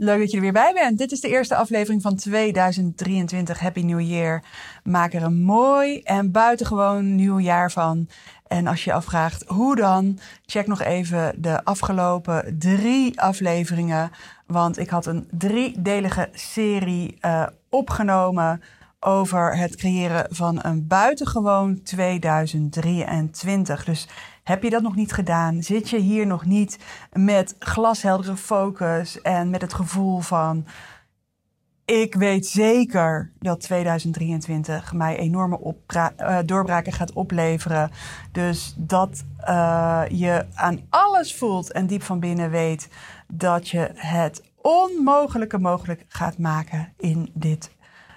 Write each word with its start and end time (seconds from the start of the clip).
Leuk 0.00 0.18
dat 0.18 0.30
je 0.30 0.36
er 0.36 0.42
weer 0.42 0.52
bij 0.52 0.72
bent. 0.72 0.98
Dit 0.98 1.12
is 1.12 1.20
de 1.20 1.28
eerste 1.28 1.54
aflevering 1.54 2.02
van 2.02 2.16
2023. 2.16 3.58
Happy 3.58 3.80
New 3.80 4.00
Year. 4.00 4.42
Maak 4.82 5.12
er 5.12 5.22
een 5.22 5.42
mooi 5.42 6.00
en 6.00 6.32
buitengewoon 6.32 7.14
nieuw 7.14 7.38
jaar 7.38 7.70
van. 7.70 8.08
En 8.46 8.66
als 8.66 8.84
je 8.84 8.90
je 8.90 8.96
afvraagt 8.96 9.44
hoe 9.46 9.76
dan, 9.76 10.18
check 10.46 10.66
nog 10.66 10.82
even 10.82 11.42
de 11.42 11.64
afgelopen 11.64 12.56
drie 12.58 13.20
afleveringen. 13.20 14.10
Want 14.46 14.78
ik 14.78 14.90
had 14.90 15.06
een 15.06 15.28
driedelige 15.30 16.28
serie 16.32 17.18
uh, 17.20 17.46
opgenomen 17.68 18.62
over 19.00 19.56
het 19.56 19.76
creëren 19.76 20.26
van 20.30 20.58
een 20.62 20.86
buitengewoon 20.86 21.82
2023. 21.82 23.84
Dus 23.84 24.08
heb 24.48 24.62
je 24.62 24.70
dat 24.70 24.82
nog 24.82 24.94
niet 24.94 25.12
gedaan? 25.12 25.62
Zit 25.62 25.90
je 25.90 25.98
hier 25.98 26.26
nog 26.26 26.44
niet 26.44 26.78
met 27.12 27.56
glasheldere 27.58 28.36
focus 28.36 29.20
en 29.20 29.50
met 29.50 29.60
het 29.60 29.74
gevoel 29.74 30.20
van 30.20 30.66
ik 31.84 32.14
weet 32.14 32.46
zeker 32.46 33.32
dat 33.38 33.60
2023 33.60 34.92
mij 34.92 35.16
enorme 35.18 35.74
uh, 35.92 36.38
doorbraken 36.44 36.92
gaat 36.92 37.12
opleveren. 37.12 37.90
Dus 38.32 38.74
dat 38.76 39.24
uh, 39.48 40.02
je 40.08 40.46
aan 40.54 40.80
alles 40.90 41.34
voelt 41.34 41.72
en 41.72 41.86
diep 41.86 42.02
van 42.02 42.20
binnen 42.20 42.50
weet 42.50 42.88
dat 43.26 43.68
je 43.68 43.90
het 43.94 44.42
onmogelijke 44.56 45.58
mogelijk 45.58 46.04
gaat 46.08 46.38
maken 46.38 46.92
in 46.96 47.30
dit 47.34 47.70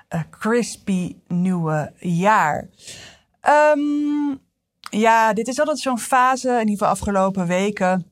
uh, 0.10 0.22
crispy 0.30 1.16
nieuwe 1.28 1.94
jaar. 2.00 2.68
Um, 3.76 4.40
ja, 5.00 5.34
dit 5.34 5.48
is 5.48 5.60
altijd 5.60 5.80
zo'n 5.80 6.00
fase, 6.00 6.50
in 6.50 6.60
ieder 6.60 6.72
geval 6.72 6.88
afgelopen 6.88 7.48
weken 7.48 8.06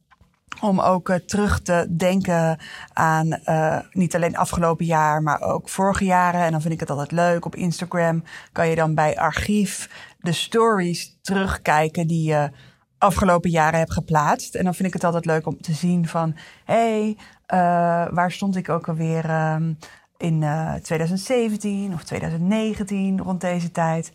om 0.62 0.80
ook 0.80 1.10
uh, 1.10 1.16
terug 1.16 1.62
te 1.62 1.96
denken 1.98 2.60
aan 2.94 3.40
uh, 3.46 3.80
niet 3.92 4.16
alleen 4.16 4.38
afgelopen 4.38 4.86
jaar, 4.86 5.22
maar 5.22 5.42
ook 5.42 5.70
vorige 5.70 6.06
jaren. 6.06 6.42
En 6.42 6.52
dan 6.52 6.62
vind 6.62 6.74
ik 6.74 6.80
het 6.80 6.90
altijd 6.90 7.12
leuk. 7.12 7.46
Op 7.46 7.56
Instagram 7.56 8.24
kan 8.52 8.68
je 8.68 8.76
dan 8.76 8.96
bij 8.96 9.18
archief 9.18 9.90
de 10.20 10.32
stories 10.32 11.18
terugkijken 11.22 12.08
die 12.08 12.24
je 12.24 12.52
afgelopen 12.98 13.50
jaren 13.50 13.80
hebt 13.80 13.94
geplaatst. 13.94 14.56
En 14.56 14.64
dan 14.64 14.74
vind 14.74 14.88
ik 14.88 14.94
het 14.94 15.04
altijd 15.04 15.26
leuk 15.26 15.48
om 15.48 15.62
te 15.62 15.74
zien 15.74 16.08
van, 16.08 16.36
hé, 16.66 16.76
hey, 16.76 17.18
uh, 17.54 18.14
waar 18.14 18.32
stond 18.32 18.56
ik 18.56 18.70
ook 18.70 18.88
alweer 18.88 19.54
um, 19.54 19.78
in 20.18 20.46
2017 20.82 21.94
of 21.94 22.04
2019 22.04 23.22
rond 23.22 23.42
deze 23.42 23.72
tijd. 23.72 24.12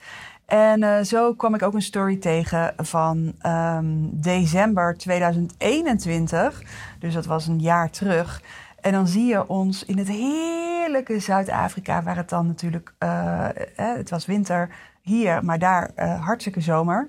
En 0.46 0.82
uh, 0.82 1.00
zo 1.00 1.34
kwam 1.34 1.54
ik 1.54 1.62
ook 1.62 1.74
een 1.74 1.82
story 1.82 2.16
tegen 2.16 2.74
van 2.76 3.34
um, 3.46 4.10
december 4.12 4.96
2021. 4.96 6.62
Dus 6.98 7.14
dat 7.14 7.26
was 7.26 7.46
een 7.46 7.60
jaar 7.60 7.90
terug. 7.90 8.42
En 8.80 8.92
dan 8.92 9.06
zie 9.06 9.26
je 9.26 9.48
ons 9.48 9.84
in 9.84 9.98
het 9.98 10.08
heerlijke 10.08 11.18
Zuid-Afrika, 11.18 12.02
waar 12.02 12.16
het 12.16 12.28
dan 12.28 12.46
natuurlijk, 12.46 12.94
uh, 12.98 13.48
het 13.76 14.10
was 14.10 14.26
winter 14.26 14.68
hier, 15.02 15.44
maar 15.44 15.58
daar 15.58 15.90
uh, 15.96 16.24
hartstikke 16.24 16.60
zomer. 16.60 17.08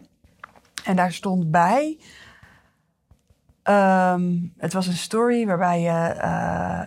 En 0.84 0.96
daar 0.96 1.12
stond 1.12 1.52
bij, 1.52 2.00
um, 3.64 4.54
het 4.58 4.74
was 4.74 4.88
een 4.88 4.94
story 4.94 5.46
waarbij 5.46 5.82
je 5.82 6.16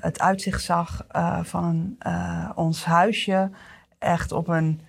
het 0.01 0.21
uitzicht 0.21 0.63
zag 0.63 1.07
van 1.43 1.97
ons 2.55 2.85
huisje 2.85 3.51
echt 3.99 4.33
op 4.33 4.49
een 4.49 4.88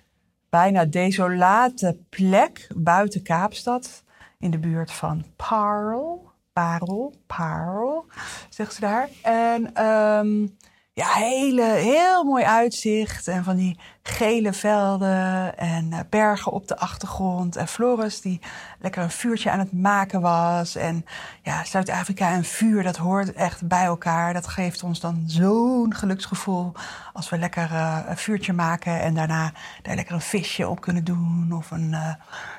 bijna 0.50 0.84
desolate 0.84 1.98
plek 2.08 2.66
buiten 2.76 3.22
Kaapstad. 3.22 4.04
In 4.38 4.50
de 4.50 4.58
buurt 4.58 4.92
van 4.92 5.24
Parel. 5.36 6.28
Parel, 6.52 7.14
Parel, 7.26 8.06
zegt 8.48 8.74
ze 8.74 8.80
daar. 8.80 9.08
En 9.22 9.86
um, 9.86 10.56
ja, 11.00 11.12
hele, 11.12 11.62
heel 11.62 12.24
mooi 12.24 12.44
uitzicht. 12.44 13.28
En 13.28 13.44
van 13.44 13.56
die 13.56 13.78
gele 14.02 14.52
velden 14.52 15.58
en 15.58 15.86
uh, 15.90 15.98
bergen 16.10 16.52
op 16.52 16.68
de 16.68 16.76
achtergrond. 16.76 17.56
En 17.56 17.68
Floris 17.68 18.20
die 18.20 18.40
lekker 18.80 19.02
een 19.02 19.10
vuurtje 19.10 19.50
aan 19.50 19.58
het 19.58 19.72
maken 19.72 20.20
was. 20.20 20.76
En 20.76 21.04
ja, 21.42 21.64
Zuid-Afrika 21.64 22.30
en 22.30 22.44
vuur, 22.44 22.82
dat 22.82 22.96
hoort 22.96 23.32
echt 23.32 23.68
bij 23.68 23.84
elkaar. 23.84 24.32
Dat 24.32 24.46
geeft 24.46 24.82
ons 24.82 25.00
dan 25.00 25.22
zo'n 25.26 25.94
geluksgevoel 25.94 26.72
als 27.12 27.28
we 27.28 27.38
lekker 27.38 27.70
uh, 27.70 27.98
een 28.08 28.16
vuurtje 28.16 28.52
maken. 28.52 29.00
En 29.00 29.14
daarna 29.14 29.52
daar 29.82 29.94
lekker 29.94 30.14
een 30.14 30.20
visje 30.20 30.68
op 30.68 30.80
kunnen 30.80 31.04
doen. 31.04 31.52
Of 31.52 31.70
een 31.70 31.90
uh, 31.90 32.14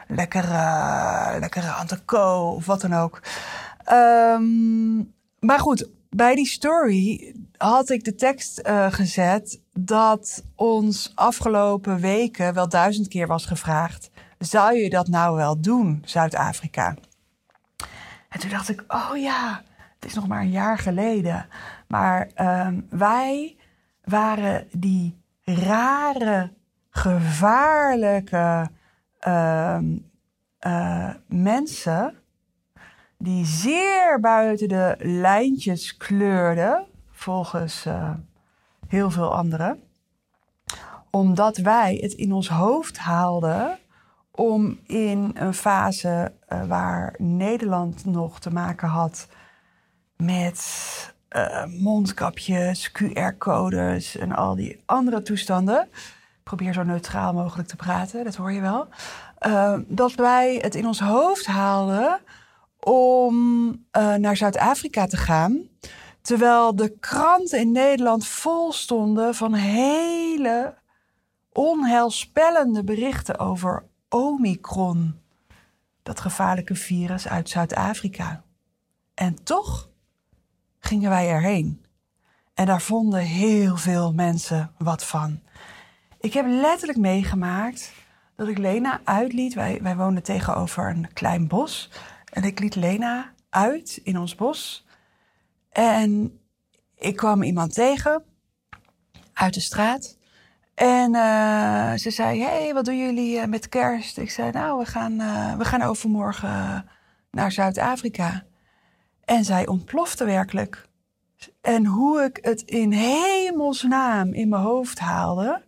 lekkere, 0.07 1.39
lekkere 1.39 1.75
entrecote 1.79 2.55
of 2.55 2.65
wat 2.65 2.81
dan 2.81 2.93
ook. 2.93 3.21
Um, 3.91 5.13
maar 5.39 5.59
goed, 5.59 5.89
bij 6.09 6.35
die 6.35 6.47
story 6.47 7.35
had 7.61 7.89
ik 7.89 8.03
de 8.03 8.15
tekst 8.15 8.67
uh, 8.67 8.91
gezet 8.91 9.61
dat 9.73 10.43
ons 10.55 11.11
afgelopen 11.15 11.99
weken 11.99 12.53
wel 12.53 12.69
duizend 12.69 13.07
keer 13.07 13.27
was 13.27 13.45
gevraagd: 13.45 14.09
zou 14.39 14.75
je 14.75 14.89
dat 14.89 15.07
nou 15.07 15.35
wel 15.35 15.61
doen, 15.61 16.01
Zuid-Afrika? 16.05 16.95
En 18.29 18.39
toen 18.39 18.49
dacht 18.49 18.69
ik: 18.69 18.83
oh 18.87 19.11
ja, 19.15 19.63
het 19.99 20.05
is 20.05 20.13
nog 20.13 20.27
maar 20.27 20.41
een 20.41 20.49
jaar 20.49 20.77
geleden. 20.77 21.45
Maar 21.87 22.29
um, 22.35 22.87
wij 22.89 23.57
waren 24.03 24.67
die 24.71 25.17
rare, 25.43 26.51
gevaarlijke 26.89 28.69
uh, 29.27 29.79
uh, 30.67 31.09
mensen 31.27 32.15
die 33.17 33.45
zeer 33.45 34.19
buiten 34.19 34.67
de 34.67 34.95
lijntjes 34.99 35.97
kleurde, 35.97 36.89
volgens 37.21 37.85
uh, 37.85 38.09
heel 38.87 39.11
veel 39.11 39.35
anderen. 39.35 39.83
Omdat 41.09 41.57
wij 41.57 41.97
het 42.01 42.13
in 42.13 42.33
ons 42.33 42.49
hoofd 42.49 42.97
haalden 42.97 43.77
om 44.31 44.79
in 44.85 45.31
een 45.33 45.53
fase 45.53 46.33
uh, 46.49 46.63
waar 46.65 47.15
Nederland 47.17 48.05
nog 48.05 48.39
te 48.39 48.51
maken 48.51 48.87
had 48.87 49.27
met 50.15 50.59
uh, 51.29 51.65
mondkapjes, 51.65 52.91
QR-codes 52.91 54.17
en 54.17 54.31
al 54.31 54.55
die 54.55 54.81
andere 54.85 55.21
toestanden. 55.21 55.81
Ik 55.91 56.43
probeer 56.43 56.73
zo 56.73 56.83
neutraal 56.83 57.33
mogelijk 57.33 57.67
te 57.67 57.75
praten, 57.75 58.23
dat 58.23 58.35
hoor 58.35 58.51
je 58.51 58.61
wel. 58.61 58.87
dat 59.87 60.13
wij 60.13 60.59
het 60.61 60.75
in 60.75 60.87
ons 60.87 60.99
hoofd 60.99 61.45
haalden 61.45 62.19
om 62.79 63.35
naar 64.17 64.37
Zuid-Afrika 64.37 65.05
te 65.05 65.17
gaan. 65.17 65.69
Terwijl 66.21 66.75
de 66.75 66.97
kranten 66.99 67.59
in 67.59 67.71
Nederland 67.71 68.27
vol 68.27 68.71
stonden 68.71 69.35
van 69.35 69.53
hele 69.53 70.77
onheilspellende 71.51 72.83
berichten 72.83 73.39
over 73.39 73.83
Omicron. 74.09 75.19
Dat 76.03 76.19
gevaarlijke 76.19 76.75
virus 76.75 77.27
uit 77.27 77.49
Zuid-Afrika. 77.49 78.43
En 79.13 79.43
toch 79.43 79.89
gingen 80.79 81.09
wij 81.09 81.29
erheen. 81.29 81.85
En 82.53 82.65
daar 82.65 82.81
vonden 82.81 83.19
heel 83.19 83.77
veel 83.77 84.13
mensen 84.13 84.71
wat 84.77 85.05
van. 85.05 85.39
Ik 86.19 86.33
heb 86.33 86.45
letterlijk 86.47 86.99
meegemaakt 86.99 87.93
dat 88.35 88.47
ik 88.47 88.57
Lena 88.57 89.01
uitliet. 89.03 89.53
Wij, 89.53 89.79
wij 89.81 89.95
woonden 89.95 90.23
tegenover 90.23 90.89
een 90.89 91.13
klein 91.13 91.47
bos. 91.47 91.89
En 92.33 92.43
ik 92.43 92.59
liet 92.59 92.75
Lena 92.75 93.33
uit 93.49 93.99
in 94.03 94.17
ons 94.17 94.35
bos. 94.35 94.85
En 95.71 96.39
ik 96.95 97.15
kwam 97.15 97.43
iemand 97.43 97.73
tegen 97.73 98.23
uit 99.33 99.53
de 99.53 99.59
straat. 99.59 100.17
En 100.73 101.13
uh, 101.15 101.93
ze 101.93 102.11
zei: 102.11 102.41
Hey, 102.41 102.73
wat 102.73 102.85
doen 102.85 102.97
jullie 102.97 103.37
uh, 103.37 103.45
met 103.45 103.69
kerst? 103.69 104.17
Ik 104.17 104.31
zei: 104.31 104.51
Nou, 104.51 104.79
we 104.79 104.85
gaan, 104.85 105.11
uh, 105.11 105.55
we 105.57 105.65
gaan 105.65 105.81
overmorgen 105.81 106.85
naar 107.31 107.51
Zuid-Afrika. 107.51 108.43
En 109.25 109.45
zij 109.45 109.67
ontplofte 109.67 110.25
werkelijk. 110.25 110.89
En 111.61 111.85
hoe 111.85 112.23
ik 112.23 112.39
het 112.41 112.61
in 112.61 112.91
hemelsnaam 112.91 114.33
in 114.33 114.49
mijn 114.49 114.61
hoofd 114.61 114.99
haalde 114.99 115.63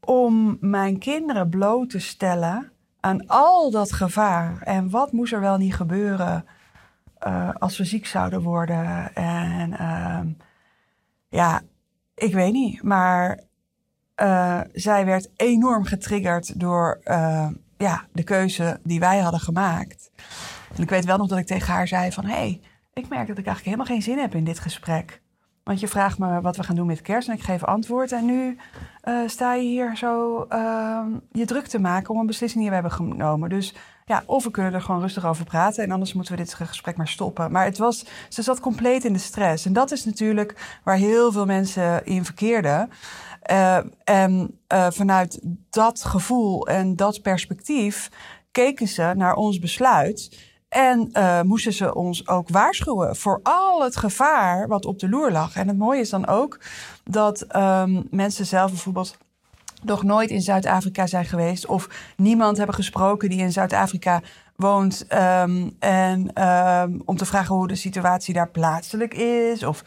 om 0.00 0.56
mijn 0.60 0.98
kinderen 0.98 1.48
bloot 1.48 1.90
te 1.90 1.98
stellen 1.98 2.72
aan 3.00 3.26
al 3.26 3.70
dat 3.70 3.92
gevaar. 3.92 4.62
En 4.62 4.90
wat 4.90 5.12
moest 5.12 5.32
er 5.32 5.40
wel 5.40 5.56
niet 5.56 5.74
gebeuren 5.74 6.44
uh, 7.26 7.50
als 7.58 7.78
we 7.78 7.84
ziek 7.84 8.06
zouden 8.06 8.42
worden? 8.42 9.14
En 9.14 9.70
uh, 9.70 10.20
ja, 11.28 11.60
ik 12.14 12.34
weet 12.34 12.52
niet. 12.52 12.82
Maar 12.82 13.40
uh, 14.22 14.60
zij 14.72 15.04
werd 15.04 15.30
enorm 15.36 15.84
getriggerd 15.84 16.60
door 16.60 17.00
uh, 17.04 17.48
ja, 17.76 18.06
de 18.12 18.22
keuze 18.22 18.80
die 18.82 19.00
wij 19.00 19.18
hadden 19.18 19.40
gemaakt. 19.40 20.10
En 20.76 20.82
ik 20.82 20.90
weet 20.90 21.04
wel 21.04 21.16
nog 21.16 21.28
dat 21.28 21.38
ik 21.38 21.46
tegen 21.46 21.72
haar 21.72 21.88
zei 21.88 22.12
van... 22.12 22.24
hé, 22.24 22.34
hey, 22.34 22.60
ik 22.92 23.08
merk 23.08 23.26
dat 23.26 23.38
ik 23.38 23.46
eigenlijk 23.46 23.64
helemaal 23.64 23.86
geen 23.86 24.02
zin 24.02 24.18
heb 24.18 24.34
in 24.34 24.44
dit 24.44 24.58
gesprek. 24.58 25.21
Want 25.64 25.80
je 25.80 25.88
vraagt 25.88 26.18
me 26.18 26.40
wat 26.40 26.56
we 26.56 26.62
gaan 26.62 26.76
doen 26.76 26.86
met 26.86 27.02
kerst 27.02 27.28
en 27.28 27.34
ik 27.34 27.42
geef 27.42 27.64
antwoord. 27.64 28.12
En 28.12 28.24
nu 28.24 28.58
uh, 29.04 29.28
sta 29.28 29.54
je 29.54 29.62
hier 29.62 29.96
zo 29.96 30.46
je 31.32 31.44
druk 31.44 31.66
te 31.66 31.78
maken 31.78 32.14
om 32.14 32.20
een 32.20 32.26
beslissing 32.26 32.60
die 32.60 32.68
we 32.68 32.74
hebben 32.74 32.92
genomen. 32.92 33.48
Dus 33.48 33.74
ja, 34.04 34.22
of 34.26 34.44
we 34.44 34.50
kunnen 34.50 34.74
er 34.74 34.82
gewoon 34.82 35.00
rustig 35.00 35.26
over 35.26 35.44
praten 35.44 35.84
en 35.84 35.90
anders 35.90 36.12
moeten 36.12 36.36
we 36.36 36.42
dit 36.42 36.54
gesprek 36.54 36.96
maar 36.96 37.08
stoppen. 37.08 37.52
Maar 37.52 37.64
het 37.64 37.78
was, 37.78 38.06
ze 38.28 38.42
zat 38.42 38.60
compleet 38.60 39.04
in 39.04 39.12
de 39.12 39.18
stress. 39.18 39.66
En 39.66 39.72
dat 39.72 39.90
is 39.90 40.04
natuurlijk 40.04 40.78
waar 40.84 40.96
heel 40.96 41.32
veel 41.32 41.46
mensen 41.46 42.04
in 42.06 42.24
verkeerden. 42.24 42.90
Uh, 43.50 43.78
en 44.04 44.58
uh, 44.72 44.86
vanuit 44.90 45.40
dat 45.70 46.04
gevoel 46.04 46.66
en 46.66 46.96
dat 46.96 47.22
perspectief 47.22 48.10
keken 48.50 48.88
ze 48.88 49.12
naar 49.16 49.34
ons 49.34 49.58
besluit. 49.58 50.50
En 50.72 51.08
uh, 51.12 51.40
moesten 51.40 51.72
ze 51.72 51.94
ons 51.94 52.28
ook 52.28 52.48
waarschuwen 52.48 53.16
voor 53.16 53.40
al 53.42 53.82
het 53.82 53.96
gevaar 53.96 54.68
wat 54.68 54.84
op 54.84 54.98
de 54.98 55.08
loer 55.08 55.30
lag. 55.30 55.56
En 55.56 55.68
het 55.68 55.78
mooie 55.78 56.00
is 56.00 56.10
dan 56.10 56.26
ook 56.26 56.60
dat 57.04 57.56
um, 57.56 58.06
mensen 58.10 58.46
zelf 58.46 58.70
bijvoorbeeld 58.70 59.16
nog 59.82 60.02
nooit 60.02 60.30
in 60.30 60.40
Zuid-Afrika 60.40 61.06
zijn 61.06 61.24
geweest. 61.24 61.66
Of 61.66 61.88
niemand 62.16 62.56
hebben 62.56 62.74
gesproken 62.74 63.28
die 63.28 63.38
in 63.38 63.52
Zuid-Afrika 63.52 64.20
woont. 64.56 65.06
Um, 65.08 65.76
en 65.78 66.48
um, 66.48 67.02
om 67.04 67.16
te 67.16 67.26
vragen 67.26 67.54
hoe 67.54 67.68
de 67.68 67.74
situatie 67.74 68.34
daar 68.34 68.50
plaatselijk 68.50 69.14
is. 69.14 69.64
Of 69.64 69.84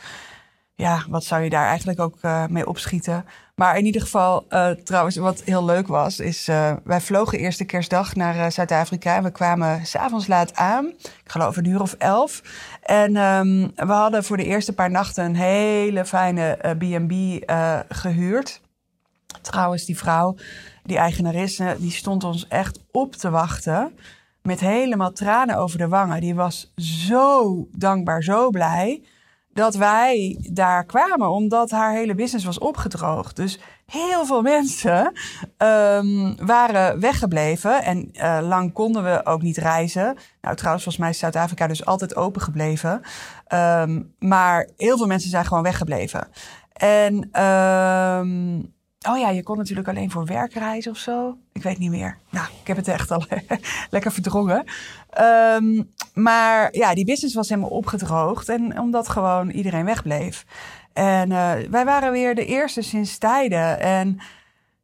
ja, 0.76 1.04
wat 1.10 1.24
zou 1.24 1.44
je 1.44 1.50
daar 1.50 1.68
eigenlijk 1.68 2.00
ook 2.00 2.18
uh, 2.22 2.46
mee 2.48 2.68
opschieten? 2.68 3.26
Maar 3.56 3.78
in 3.78 3.86
ieder 3.86 4.02
geval, 4.02 4.46
uh, 4.50 4.69
trouwens, 4.69 5.16
wat 5.16 5.42
heel 5.44 5.66
leuk 5.66 5.88
was, 5.88 6.19
is 6.19 6.50
uh, 6.50 6.74
wij 6.84 7.02
vlogen 7.02 7.40
eerste 7.40 7.66
kerstdag 7.66 8.16
naar 8.16 8.52
Zuid-Afrika. 8.52 9.16
En 9.16 9.24
we 9.24 9.31
kwamen 9.31 9.86
s'avonds 9.86 10.28
laat 10.28 10.56
aan. 10.56 10.86
Ik 10.86 11.31
geloof 11.31 11.57
een 11.57 11.66
uur 11.66 11.81
of 11.81 11.94
elf. 11.94 12.42
En 12.81 13.16
um, 13.16 13.72
we 13.75 13.92
hadden 13.92 14.24
voor 14.24 14.38
de 14.38 14.46
eerste 14.46 14.74
paar 14.74 14.92
nachten 14.92 15.25
een 15.25 15.36
hele 15.36 16.06
fijne 16.06 16.57
B&B 16.78 17.44
gehuurd. 17.90 18.62
Trouwens, 19.42 19.86
die 19.86 19.98
vrouw, 19.98 20.36
die 20.84 20.98
eigenaresse, 20.98 21.75
die 21.80 21.92
stond 21.92 22.24
ons 22.24 22.48
echt 22.48 22.80
op 22.92 23.16
te 23.16 23.30
wachten. 23.30 23.96
Met 24.42 24.60
helemaal 24.60 25.12
tranen 25.12 25.58
over 25.58 25.78
de 25.78 25.88
wangen. 25.88 26.22
Die 26.22 26.36
was 26.36 26.74
zo 26.75 27.68
dankbaar, 27.72 28.24
zo 28.24 28.50
blij. 28.50 29.04
Dat 29.56 29.75
wij 29.75 30.38
daar 30.52 30.86
kwamen, 30.86 31.30
omdat 31.30 31.72
haar 31.72 31.94
hele 31.94 32.16
business 32.16 32.46
was 32.46 32.57
opgedroogd. 32.57 33.36
Dus 33.36 33.60
heel 33.86 34.25
veel 34.25 34.42
mensen 34.42 35.13
um, 35.57 36.46
waren 36.46 37.00
weggebleven. 37.00 37.84
En 37.84 38.10
uh, 38.13 38.40
lang 38.42 38.74
konden 38.74 39.04
we 39.04 39.25
ook 39.25 39.42
niet 39.42 39.57
reizen. 39.57 40.18
Nou, 40.42 40.56
trouwens, 40.56 40.84
volgens 40.84 40.98
mij 40.98 41.10
is 41.10 41.19
Zuid-Afrika 41.19 41.68
dus 41.68 41.86
altijd 41.86 42.16
open 42.16 42.42
gebleven. 42.42 43.02
Um, 43.54 44.13
maar 44.19 44.69
heel 44.78 44.98
veel 44.98 45.07
mensen 45.07 45.30
zijn 45.30 45.46
gewoon 45.46 45.63
weggebleven. 45.63 46.28
En 46.74 47.42
um, 47.44 48.74
Oh 49.10 49.18
ja, 49.18 49.30
je 49.30 49.44
kon 49.44 49.58
natuurlijk 49.58 49.88
alleen 49.88 50.12
voor 50.12 50.25
werkreizen 50.25 50.92
of 50.92 50.98
zo. 50.98 51.38
Ik 51.54 51.63
weet 51.63 51.78
niet 51.78 51.90
meer. 51.90 52.18
Nou, 52.30 52.48
ik 52.62 52.68
heb 52.68 52.78
het 52.78 52.88
echt 52.88 53.12
al 53.12 53.25
lekker 53.90 54.12
verdrongen. 54.12 54.66
Um, 55.22 55.94
maar 56.16 56.68
ja, 56.72 56.94
die 56.94 57.06
business 57.06 57.36
was 57.36 57.50
helemaal 57.50 57.70
opgedroogd. 57.70 58.50
En 58.50 58.80
omdat 58.80 59.10
gewoon 59.10 59.50
iedereen 59.50 59.86
wegbleef. 59.86 60.46
En 60.94 61.30
uh, 61.30 61.52
wij 61.70 61.86
waren 61.86 62.12
weer 62.12 62.36
de 62.36 62.46
eerste 62.46 62.82
sinds 62.82 63.18
tijden. 63.18 63.80
En 63.80 64.20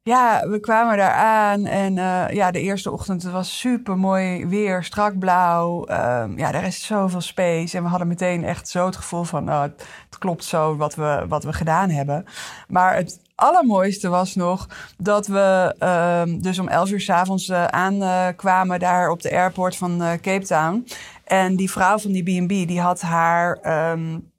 ja, 0.04 0.48
we 0.50 0.60
kwamen 0.60 0.98
daar 0.98 1.14
aan. 1.14 1.66
En 1.66 1.98
uh, 1.98 2.30
ja, 2.30 2.52
de 2.52 2.62
eerste 2.62 2.92
ochtend 2.92 3.24
het 3.24 3.32
was 3.32 3.60
super 3.60 3.98
mooi 3.98 4.46
weer, 4.46 4.84
strak 4.84 5.20
blauw. 5.20 5.82
Um, 5.90 6.38
ja, 6.38 6.54
er 6.54 6.64
is 6.64 6.86
zoveel 6.86 7.22
space. 7.22 7.78
En 7.78 7.84
we 7.84 7.90
hadden 7.90 8.08
meteen 8.08 8.44
echt 8.44 8.70
zo 8.70 8.86
het 8.86 8.96
gevoel 8.96 9.24
van: 9.24 9.50
oh, 9.50 9.62
het, 9.62 9.86
klopt 10.20 10.44
zo 10.44 10.76
wat 10.76 10.96
we, 10.96 11.26
wat 11.28 11.44
we 11.44 11.54
gedaan 11.54 11.90
hebben. 11.90 12.26
Maar 12.68 12.96
het 12.96 13.20
allermooiste 13.36 14.10
was 14.10 14.36
nog 14.36 14.68
dat 14.98 15.28
we 15.28 15.76
uh, 15.80 16.42
dus 16.42 16.60
om 16.60 16.68
11 16.68 16.92
uur 16.92 17.02
s'avonds 17.02 17.48
uh, 17.48 17.66
aankwamen 17.66 18.80
daar 18.80 19.10
op 19.10 19.22
de 19.22 19.32
airport 19.32 19.76
van 19.76 19.98
Cape 20.22 20.46
Town. 20.46 20.86
En 21.32 21.56
die 21.56 21.72
vrouw 21.72 21.98
van 21.98 22.12
die 22.12 22.24
B&B, 22.24 22.68
die 22.68 22.80
had 22.82 23.02
haar 23.02 23.60
um, 23.92 24.32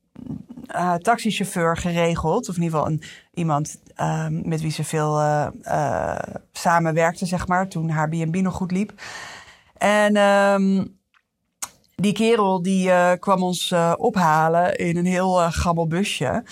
taxichauffeur 1.03 1.77
geregeld. 1.77 2.49
Of 2.49 2.57
in 2.57 2.63
ieder 2.63 2.79
geval 2.79 2.93
een, 2.93 3.03
iemand 3.35 3.81
um, 4.01 4.49
met 4.49 4.61
wie 4.61 4.71
ze 4.71 4.85
veel 4.85 5.21
samenwerkte, 6.53 7.27
zeg 7.27 7.47
maar, 7.47 7.69
toen 7.69 7.91
haar 7.91 8.09
B&B 8.09 8.37
nog 8.37 8.55
goed 8.55 8.71
liep. 8.71 8.93
En 9.77 10.17
um, 10.17 10.99
die 11.95 12.13
kerel 12.13 12.63
die 12.63 12.91
kwam 13.19 13.43
ons 13.43 13.75
ophalen 13.97 14.77
in 14.77 14.97
een 14.97 15.07
heel 15.07 15.35
gammel 15.51 15.87
busje. 15.87 16.45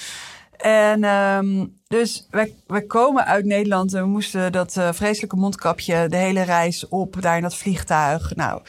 En 0.56 1.04
um, 1.04 1.76
dus 1.88 2.26
wij, 2.66 2.82
komen 2.86 3.24
uit 3.24 3.44
Nederland 3.44 3.94
en 3.94 4.02
we 4.02 4.08
moesten 4.08 4.52
dat 4.52 4.80
vreselijke 4.90 5.36
mondkapje 5.36 6.08
de 6.08 6.16
hele 6.16 6.42
reis 6.42 6.88
op, 6.88 7.16
daar 7.20 7.36
in 7.36 7.42
dat 7.42 7.56
vliegtuig. 7.56 8.34
Nou, 8.34 8.62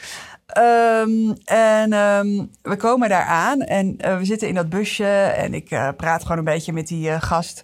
um, 0.58 1.38
en 1.46 1.94
um, 1.94 2.52
we 2.62 2.76
komen 2.78 3.10
daar 3.10 3.26
aan 3.26 3.62
en 3.62 3.98
uh, 4.06 4.18
we 4.18 4.26
zitten 4.26 4.48
in 4.48 4.56
dat 4.56 4.70
busje 4.70 5.08
en 5.16 5.54
ik 5.54 5.72
uh, 5.72 5.90
praat 5.98 6.22
gewoon 6.22 6.38
een 6.38 6.44
beetje 6.44 6.74
met 6.74 6.88
die 6.88 7.20
gast 7.20 7.64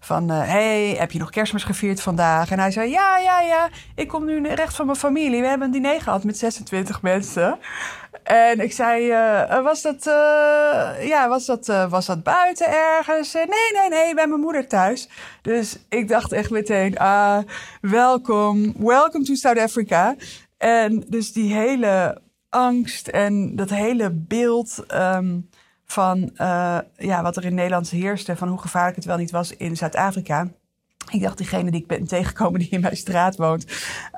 van, 0.00 0.30
hey, 0.30 0.94
heb 0.98 1.12
je 1.12 1.18
nog 1.18 1.30
kerstmis 1.30 1.64
gevierd 1.64 2.00
vandaag? 2.02 2.50
En 2.50 2.58
hij 2.58 2.70
zei, 2.70 2.90
ja, 2.90 3.18
ja, 3.18 3.40
ja, 3.40 3.68
ik 3.94 4.08
kom 4.08 4.24
nu 4.24 4.48
recht 4.48 4.74
van 4.74 4.86
mijn 4.86 4.98
familie. 4.98 5.40
We 5.40 5.46
hebben 5.46 5.66
een 5.66 5.72
diner 5.72 6.00
gehad 6.00 6.24
met 6.24 6.38
26 6.38 7.02
mensen. 7.02 7.58
En 8.22 8.60
ik 8.60 8.72
zei, 8.72 9.08
was 9.62 9.82
dat, 9.82 10.04
ja, 11.00 11.28
was 11.28 11.46
dat, 11.46 11.66
was 11.88 12.06
dat 12.06 12.22
buiten 12.22 12.66
ergens? 12.68 13.32
nee, 13.32 13.46
nee, 13.72 13.88
nee, 13.88 14.14
bij 14.14 14.26
mijn 14.26 14.40
moeder 14.40 14.68
thuis. 14.68 15.08
Dus 15.42 15.78
ik 15.88 16.08
dacht 16.08 16.32
echt 16.32 16.50
meteen, 16.50 16.98
ah, 16.98 17.38
welkom, 17.80 18.74
welcome 18.78 19.24
to 19.24 19.34
South 19.34 19.58
Africa. 19.58 20.14
En 20.58 21.04
dus 21.08 21.32
die 21.32 21.54
hele 21.54 22.20
angst 22.56 23.08
en 23.08 23.56
dat 23.56 23.70
hele 23.70 24.10
beeld... 24.10 24.84
Um, 24.94 25.48
van 25.86 26.30
uh, 26.34 26.78
ja, 26.96 27.22
wat 27.22 27.36
er 27.36 27.44
in 27.44 27.54
Nederland 27.54 27.90
heerste, 27.90 28.36
van 28.36 28.48
hoe 28.48 28.60
gevaarlijk 28.60 28.96
het 28.96 29.04
wel 29.04 29.16
niet 29.16 29.30
was 29.30 29.56
in 29.56 29.76
Zuid-Afrika. 29.76 30.48
Ik 31.10 31.22
dacht, 31.22 31.38
diegene 31.38 31.70
die 31.70 31.80
ik 31.80 31.86
ben 31.86 32.06
tegengekomen 32.06 32.60
die 32.60 32.68
in 32.68 32.80
mijn 32.80 32.96
straat 32.96 33.36
woont, 33.36 33.66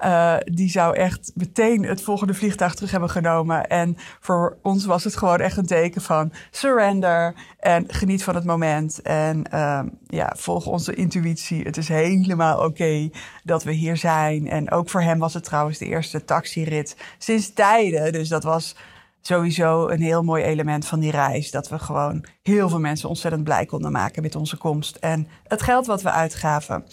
uh, 0.04 0.36
die 0.44 0.70
zou 0.70 0.96
echt 0.96 1.30
meteen 1.34 1.84
het 1.84 2.02
volgende 2.02 2.34
vliegtuig 2.34 2.74
terug 2.74 2.90
hebben 2.90 3.10
genomen. 3.10 3.68
En 3.68 3.96
voor 4.20 4.58
ons 4.62 4.84
was 4.84 5.04
het 5.04 5.16
gewoon 5.16 5.40
echt 5.40 5.56
een 5.56 5.66
teken 5.66 6.02
van 6.02 6.32
surrender 6.50 7.34
en 7.58 7.84
geniet 7.88 8.24
van 8.24 8.34
het 8.34 8.44
moment. 8.44 9.02
En 9.02 9.44
uh, 9.54 9.80
ja, 10.06 10.34
volg 10.36 10.66
onze 10.66 10.94
intuïtie. 10.94 11.62
Het 11.62 11.76
is 11.76 11.88
helemaal 11.88 12.64
oké 12.64 13.10
dat 13.44 13.64
we 13.64 13.72
hier 13.72 13.96
zijn. 13.96 14.48
En 14.48 14.70
ook 14.70 14.90
voor 14.90 15.02
hem 15.02 15.18
was 15.18 15.34
het 15.34 15.44
trouwens 15.44 15.78
de 15.78 15.86
eerste 15.86 16.24
taxirit 16.24 16.96
sinds 17.18 17.52
tijden. 17.52 18.12
Dus 18.12 18.28
dat 18.28 18.42
was 18.42 18.76
sowieso 19.20 19.88
een 19.88 20.02
heel 20.02 20.22
mooi 20.22 20.44
element 20.44 20.86
van 20.86 21.00
die 21.00 21.10
reis. 21.10 21.50
Dat 21.50 21.68
we 21.68 21.78
gewoon 21.78 22.24
heel 22.42 22.68
veel 22.68 22.80
mensen 22.80 23.08
ontzettend 23.08 23.44
blij 23.44 23.66
konden 23.66 23.92
maken 23.92 24.22
met 24.22 24.34
onze 24.34 24.56
komst. 24.56 24.96
En 24.96 25.28
het 25.44 25.62
geld 25.62 25.86
wat 25.86 26.02
we 26.02 26.10
uitgaven. 26.10 26.84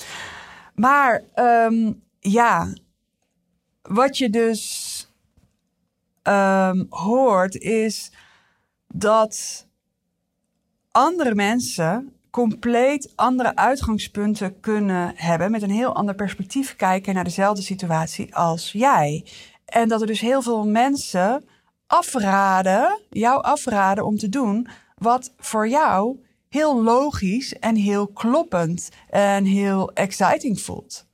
Maar 0.75 1.23
um, 1.35 2.03
ja, 2.19 2.73
wat 3.81 4.17
je 4.17 4.29
dus 4.29 5.13
um, 6.23 6.85
hoort 6.89 7.55
is 7.55 8.11
dat 8.87 9.67
andere 10.91 11.35
mensen 11.35 12.13
compleet 12.29 13.13
andere 13.15 13.55
uitgangspunten 13.55 14.59
kunnen 14.59 15.13
hebben. 15.15 15.51
Met 15.51 15.61
een 15.61 15.69
heel 15.69 15.95
ander 15.95 16.15
perspectief 16.15 16.75
kijken 16.75 17.13
naar 17.13 17.23
dezelfde 17.23 17.61
situatie 17.61 18.35
als 18.35 18.71
jij. 18.71 19.25
En 19.65 19.87
dat 19.87 20.01
er 20.01 20.07
dus 20.07 20.19
heel 20.19 20.41
veel 20.41 20.67
mensen 20.67 21.45
afraden, 21.87 22.99
jou 23.09 23.43
afraden 23.43 24.05
om 24.05 24.17
te 24.17 24.29
doen 24.29 24.67
wat 24.95 25.33
voor 25.37 25.67
jou 25.67 26.23
heel 26.49 26.81
logisch 26.83 27.59
en 27.59 27.75
heel 27.75 28.07
kloppend 28.07 28.89
en 29.09 29.45
heel 29.45 29.93
exciting 29.93 30.61
voelt. 30.61 31.05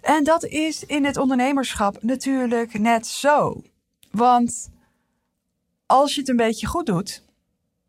En 0.00 0.24
dat 0.24 0.44
is 0.44 0.84
in 0.84 1.04
het 1.04 1.16
ondernemerschap 1.16 2.02
natuurlijk 2.02 2.78
net 2.78 3.06
zo. 3.06 3.62
Want 4.10 4.70
als 5.86 6.14
je 6.14 6.20
het 6.20 6.28
een 6.28 6.36
beetje 6.36 6.66
goed 6.66 6.86
doet, 6.86 7.24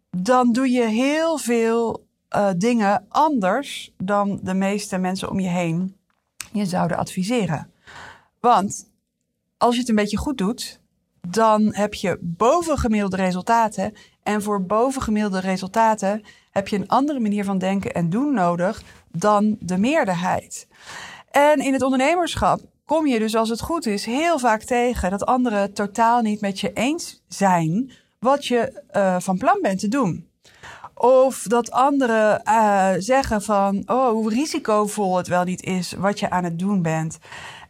dan 0.09 0.51
doe 0.51 0.69
je 0.69 0.85
heel 0.85 1.37
veel 1.37 2.07
uh, 2.35 2.49
dingen 2.57 3.05
anders 3.09 3.93
dan 3.97 4.39
de 4.43 4.53
meeste 4.53 4.97
mensen 4.97 5.29
om 5.29 5.39
je 5.39 5.47
heen 5.47 5.97
je 6.51 6.65
zouden 6.65 6.97
adviseren. 6.97 7.71
Want 8.39 8.89
als 9.57 9.73
je 9.73 9.79
het 9.79 9.89
een 9.89 9.95
beetje 9.95 10.17
goed 10.17 10.37
doet, 10.37 10.79
dan 11.27 11.73
heb 11.73 11.93
je 11.93 12.17
bovengemiddelde 12.21 13.15
resultaten. 13.15 13.93
En 14.23 14.41
voor 14.41 14.65
bovengemiddelde 14.65 15.39
resultaten 15.39 16.23
heb 16.51 16.67
je 16.67 16.75
een 16.75 16.87
andere 16.87 17.19
manier 17.19 17.43
van 17.43 17.57
denken 17.57 17.93
en 17.93 18.09
doen 18.09 18.33
nodig 18.33 18.83
dan 19.11 19.57
de 19.59 19.77
meerderheid. 19.77 20.67
En 21.31 21.59
in 21.59 21.73
het 21.73 21.81
ondernemerschap 21.81 22.61
kom 22.85 23.07
je 23.07 23.19
dus 23.19 23.35
als 23.35 23.49
het 23.49 23.61
goed 23.61 23.85
is 23.85 24.05
heel 24.05 24.39
vaak 24.39 24.61
tegen 24.61 25.09
dat 25.09 25.25
anderen 25.25 25.73
totaal 25.73 26.21
niet 26.21 26.41
met 26.41 26.59
je 26.59 26.73
eens 26.73 27.23
zijn 27.27 27.91
wat 28.19 28.45
je 28.45 28.83
uh, 28.95 29.19
van 29.19 29.37
plan 29.37 29.59
bent 29.61 29.79
te 29.79 29.87
doen. 29.87 30.27
Of 30.93 31.43
dat 31.43 31.71
anderen 31.71 32.41
uh, 32.45 32.89
zeggen 32.97 33.41
van, 33.41 33.83
oh, 33.85 34.09
hoe 34.09 34.29
risicovol 34.29 35.17
het 35.17 35.27
wel 35.27 35.43
niet 35.43 35.63
is 35.63 35.93
wat 35.97 36.19
je 36.19 36.29
aan 36.29 36.43
het 36.43 36.59
doen 36.59 36.81
bent. 36.81 37.17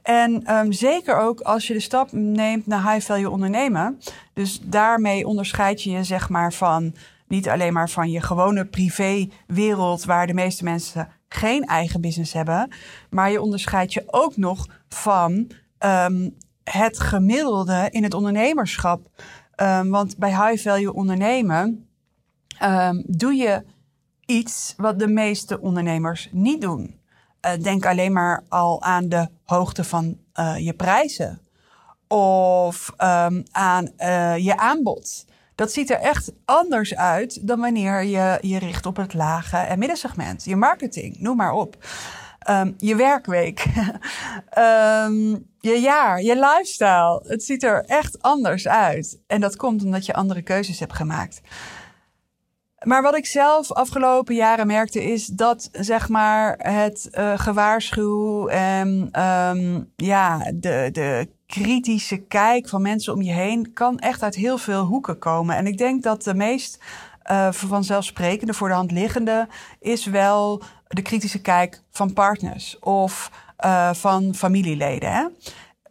En 0.10 0.56
um, 0.56 0.72
zeker 0.72 1.18
ook 1.18 1.40
als 1.40 1.68
je 1.68 1.74
de 1.74 1.80
stap 1.80 2.12
neemt 2.12 2.68
naar 2.68 2.92
high 2.92 3.06
value 3.06 3.30
ondernemen. 3.30 4.00
Dus 4.34 4.60
daarmee 4.64 5.28
onderscheid 5.28 5.84
je 5.84 5.92
je 5.92 6.04
zeg 6.04 6.30
maar 6.30 6.54
van 6.54 6.96
niet 7.28 7.50
alleen 7.50 7.74
maar 7.74 7.90
van 7.90 8.12
je 8.12 8.22
gewone 8.22 8.66
privéwereld 8.66 10.04
waar 10.04 10.28
de 10.28 10.34
meeste 10.34 10.64
mensen 10.64 11.08
geen 11.28 11.66
eigen 11.66 12.02
business 12.02 12.34
hebben, 12.34 12.72
maar 13.10 13.32
je 13.32 13.42
onderscheidt 13.42 13.94
je 13.94 14.04
ook 14.06 14.38
nog 14.38 14.68
van 14.88 15.52
um, 15.80 16.36
het 16.64 17.00
gemiddelde 17.00 17.88
in 17.90 18.04
het 18.04 18.14
ondernemerschap. 18.14 19.08
Um, 19.56 19.90
want 19.90 20.18
bij 20.18 20.30
high 20.30 20.64
value 20.64 20.94
ondernemen 20.94 21.88
doe 23.06 23.34
je 23.34 23.64
iets 24.26 24.74
wat 24.78 25.00
de 25.00 25.08
meeste 25.08 25.60
ondernemers 25.60 26.30
niet 26.32 26.62
doen. 26.62 26.99
Uh, 27.46 27.52
denk 27.62 27.86
alleen 27.86 28.14
maar 28.14 28.44
al 28.50 28.82
aan 28.82 29.10
de 29.10 29.28
hoogte 29.44 29.84
van 29.84 30.18
uh, 30.40 30.58
je 30.58 30.74
prijzen 30.74 31.42
of 32.08 32.94
um, 32.98 33.44
aan 33.52 33.92
uh, 33.98 34.38
je 34.38 34.58
aanbod. 34.58 35.26
Dat 35.56 35.72
ziet 35.72 35.90
er 35.90 36.00
echt 36.00 36.32
anders 36.46 36.96
uit 36.96 37.48
dan 37.48 37.60
wanneer 37.60 38.04
je 38.04 38.38
je 38.42 38.60
richt 38.60 38.86
op 38.86 38.96
het 38.96 39.14
lage 39.14 39.58
en 39.58 39.80
middensegment. 39.80 40.44
Je 40.44 40.56
marketing, 40.56 41.20
noem 41.20 41.38
maar 41.38 41.54
op. 41.54 41.78
Um, 42.50 42.74
je 42.78 42.96
werkweek, 42.96 43.66
um, 44.58 45.48
je 45.70 45.80
jaar, 45.82 46.22
je 46.22 46.36
lifestyle. 46.36 47.24
Het 47.28 47.44
ziet 47.44 47.64
er 47.64 47.86
echt 47.86 48.22
anders 48.22 48.68
uit. 48.68 49.20
En 49.28 49.42
dat 49.42 49.56
komt 49.56 49.84
omdat 49.84 50.06
je 50.06 50.14
andere 50.14 50.42
keuzes 50.42 50.80
hebt 50.80 50.94
gemaakt. 50.94 51.42
Maar 52.84 53.02
wat 53.02 53.16
ik 53.16 53.26
zelf 53.26 53.72
afgelopen 53.72 54.36
jaren 54.36 54.68
merkte 54.68 55.04
is 55.04 55.26
dat 55.26 55.70
zeg 55.72 56.10
maar 56.10 56.56
het 56.58 57.10
uh, 57.12 57.40
gewaarschuw 57.40 58.48
en 58.48 59.22
um, 59.24 59.92
ja, 59.96 60.52
de, 60.54 60.90
de 60.92 61.30
kritische 61.46 62.18
kijk 62.18 62.68
van 62.68 62.82
mensen 62.82 63.14
om 63.14 63.22
je 63.22 63.32
heen 63.32 63.74
kan 63.74 64.00
echt 64.00 64.24
uit 64.24 64.36
heel 64.36 64.58
veel 64.58 64.84
hoeken 64.84 65.20
komen. 65.20 65.56
En 65.56 65.68
ik 65.68 65.78
denk 65.78 66.04
dat 66.04 66.24
de 66.24 66.34
meest 66.34 66.84
uh, 67.32 67.52
vanzelfsprekende 67.52 68.54
voor 68.54 68.68
de 68.68 68.74
hand 68.74 68.92
liggende 68.92 69.48
is 69.80 70.06
wel 70.06 70.62
de 70.88 71.02
kritische 71.02 71.42
kijk 71.42 71.82
van 71.92 72.14
partners 72.14 72.80
of 72.80 73.32
uh, 73.66 73.94
van 73.94 74.36
familieleden. 74.36 75.12
Hè? 75.12 75.26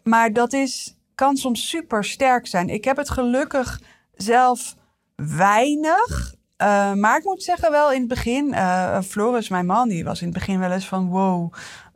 Maar 0.03 0.33
dat 0.33 0.53
is, 0.53 0.97
kan 1.15 1.37
soms 1.37 1.69
super 1.69 2.05
sterk 2.05 2.47
zijn. 2.47 2.69
Ik 2.69 2.85
heb 2.85 2.97
het 2.97 3.11
gelukkig 3.11 3.81
zelf 4.15 4.75
weinig. 5.17 6.37
Uh, 6.63 6.93
maar 6.93 7.19
ik 7.19 7.25
moet 7.25 7.43
zeggen, 7.43 7.71
wel 7.71 7.93
in 7.93 7.99
het 7.99 8.09
begin, 8.09 8.49
uh, 8.49 9.01
Floris, 9.01 9.49
mijn 9.49 9.67
man, 9.67 9.89
die 9.89 10.05
was 10.05 10.21
in 10.21 10.29
het 10.29 10.37
begin 10.37 10.59
wel 10.59 10.71
eens 10.71 10.89
van 10.89 11.09
wow. 11.09 11.53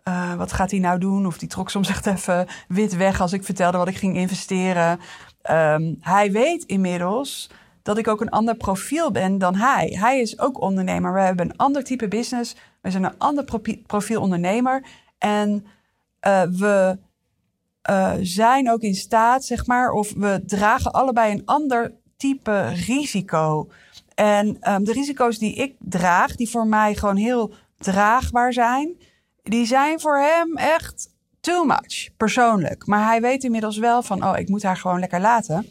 Uh, 0.08 0.34
wat 0.34 0.52
gaat 0.52 0.70
hij 0.70 0.80
nou 0.80 0.98
doen? 0.98 1.26
Of 1.26 1.38
die 1.38 1.48
trok 1.48 1.70
soms 1.70 1.88
echt 1.88 2.06
even 2.06 2.46
wit 2.68 2.96
weg 2.96 3.20
als 3.20 3.32
ik 3.32 3.44
vertelde 3.44 3.78
wat 3.78 3.88
ik 3.88 3.96
ging 3.96 4.16
investeren. 4.16 5.00
Um, 5.50 5.96
hij 6.00 6.32
weet 6.32 6.64
inmiddels 6.64 7.50
dat 7.82 7.98
ik 7.98 8.08
ook 8.08 8.20
een 8.20 8.30
ander 8.30 8.56
profiel 8.56 9.10
ben 9.10 9.38
dan 9.38 9.54
hij. 9.54 9.96
Hij 10.00 10.20
is 10.20 10.38
ook 10.38 10.60
ondernemer. 10.60 11.14
We 11.14 11.20
hebben 11.20 11.46
een 11.46 11.56
ander 11.56 11.84
type 11.84 12.08
business. 12.08 12.56
We 12.80 12.90
zijn 12.90 13.04
een 13.04 13.18
ander 13.18 13.44
profiel 13.86 14.20
ondernemer. 14.20 14.84
En 15.18 15.66
we 16.50 16.98
zijn 18.20 18.70
ook 18.70 18.80
in 18.80 18.94
staat, 18.94 19.44
zeg 19.44 19.66
maar, 19.66 19.90
of 19.90 20.12
we 20.16 20.42
dragen 20.46 20.92
allebei 20.92 21.32
een 21.32 21.42
ander 21.44 21.92
type 22.16 22.68
risico. 22.68 23.68
En 24.14 24.72
um, 24.72 24.84
de 24.84 24.92
risico's 24.92 25.38
die 25.38 25.54
ik 25.54 25.74
draag, 25.78 26.36
die 26.36 26.50
voor 26.50 26.66
mij 26.66 26.94
gewoon 26.94 27.16
heel 27.16 27.54
draagbaar 27.78 28.52
zijn, 28.52 28.96
die 29.42 29.66
zijn 29.66 30.00
voor 30.00 30.18
hem 30.18 30.56
echt 30.56 31.10
too 31.40 31.64
much, 31.64 32.16
persoonlijk. 32.16 32.86
Maar 32.86 33.06
hij 33.06 33.20
weet 33.20 33.44
inmiddels 33.44 33.78
wel 33.78 34.02
van, 34.02 34.24
oh, 34.24 34.38
ik 34.38 34.48
moet 34.48 34.62
haar 34.62 34.76
gewoon 34.76 35.00
lekker 35.00 35.20
laten. 35.20 35.66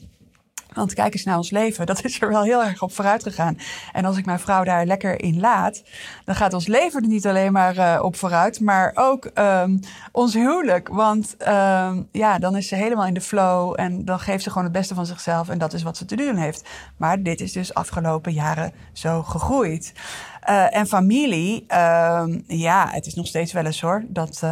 Want 0.74 0.94
kijk 0.94 1.13
eens 1.13 1.24
naar 1.24 1.38
ons 1.38 1.51
leven, 1.51 1.86
dat 1.86 2.04
is 2.04 2.22
er 2.22 2.30
wel 2.30 2.44
heel 2.44 2.63
erg 2.63 2.82
op 2.82 2.94
vooruit 2.94 3.24
gegaan. 3.24 3.58
En 3.92 4.06
als 4.06 4.18
ik 4.18 4.25
mijn 4.25 4.40
vrouw 4.40 4.63
daar 4.63 4.86
lekker 4.86 5.22
in 5.22 5.40
laat, 5.40 5.84
dan 6.25 6.36
gaat 6.36 6.54
ons 6.54 6.68
leven 6.68 7.01
er 7.01 7.08
niet 7.08 7.28
alleen 7.28 7.51
maar 7.51 7.78
uh, 7.78 8.00
op 8.04 8.16
vooruit, 8.16 8.60
maar 8.60 8.92
ook 8.96 9.30
um, 9.36 9.80
ons 10.12 10.34
huwelijk. 10.34 10.88
Want 10.88 11.36
um, 11.48 12.08
ja, 12.12 12.40
dan 12.40 12.56
is 12.56 12.68
ze 12.68 12.75
helemaal 12.75 13.06
in 13.06 13.13
de 13.13 13.22
flow 13.22 13.74
en 13.80 14.06
dan 14.06 14.20
geeft 14.20 14.44
ze 14.44 14.50
gewoon 14.50 14.63
het 14.63 14.74
beste 14.74 14.96
van 14.96 15.06
zichzelf 15.06 15.50
en 15.50 15.58
dat 15.58 15.74
is 15.74 15.84
wat 15.84 15.98
ze 15.98 16.06
te 16.06 16.16
doen 16.16 16.36
heeft. 16.36 16.70
Maar 16.98 17.24
dit 17.24 17.42
is 17.42 17.51
dus 17.51 17.74
afgelopen 17.74 18.34
jaren 18.34 18.72
zo 18.94 19.24
gegroeid. 19.24 19.94
Uh, 20.50 20.75
en 20.75 20.88
familie, 20.88 21.66
um, 21.74 22.44
ja, 22.48 22.88
het 22.90 23.06
is 23.06 23.13
nog 23.13 23.28
steeds 23.28 23.54
wel 23.54 23.66
eens 23.66 23.82
hoor, 23.82 24.04
dat 24.08 24.44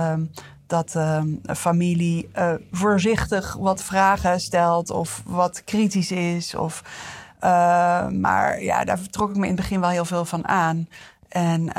dat 0.69 0.93
uh, 0.95 1.21
familie 1.55 2.29
uh, 2.37 2.53
voorzichtig 2.71 3.55
wat 3.55 3.83
vragen 3.83 4.39
stelt 4.39 4.89
of 4.89 5.21
wat 5.25 5.63
kritisch 5.63 6.11
is. 6.11 6.55
Of, 6.55 6.83
uh, 7.43 8.07
maar 8.07 8.63
ja, 8.63 8.83
daar 8.83 8.99
trok 9.09 9.29
ik 9.29 9.35
me 9.35 9.41
in 9.41 9.51
het 9.51 9.61
begin 9.61 9.79
wel 9.79 9.89
heel 9.89 10.05
veel 10.05 10.25
van 10.25 10.47
aan. 10.47 10.87
En 11.27 11.69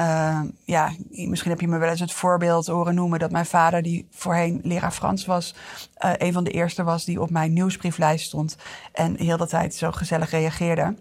ja, 0.64 0.92
misschien 1.08 1.50
heb 1.50 1.60
je 1.60 1.68
me 1.68 1.78
wel 1.78 1.88
eens 1.88 2.00
het 2.00 2.12
voorbeeld 2.12 2.66
horen 2.66 2.94
noemen 2.94 3.18
dat 3.18 3.30
mijn 3.30 3.46
vader, 3.46 3.82
die 3.82 4.06
voorheen 4.10 4.60
leraar 4.62 4.92
Frans 4.92 5.26
was, 5.26 5.54
een 5.94 6.32
van 6.32 6.44
de 6.44 6.50
eerste 6.50 6.82
was 6.82 7.04
die 7.04 7.20
op 7.20 7.30
mijn 7.30 7.52
nieuwsbrieflijst 7.52 8.26
stond 8.26 8.56
en 8.92 9.16
heel 9.16 9.36
de 9.36 9.46
tijd 9.46 9.74
zo 9.74 9.90
gezellig 9.90 10.30
reageerde. 10.30 10.94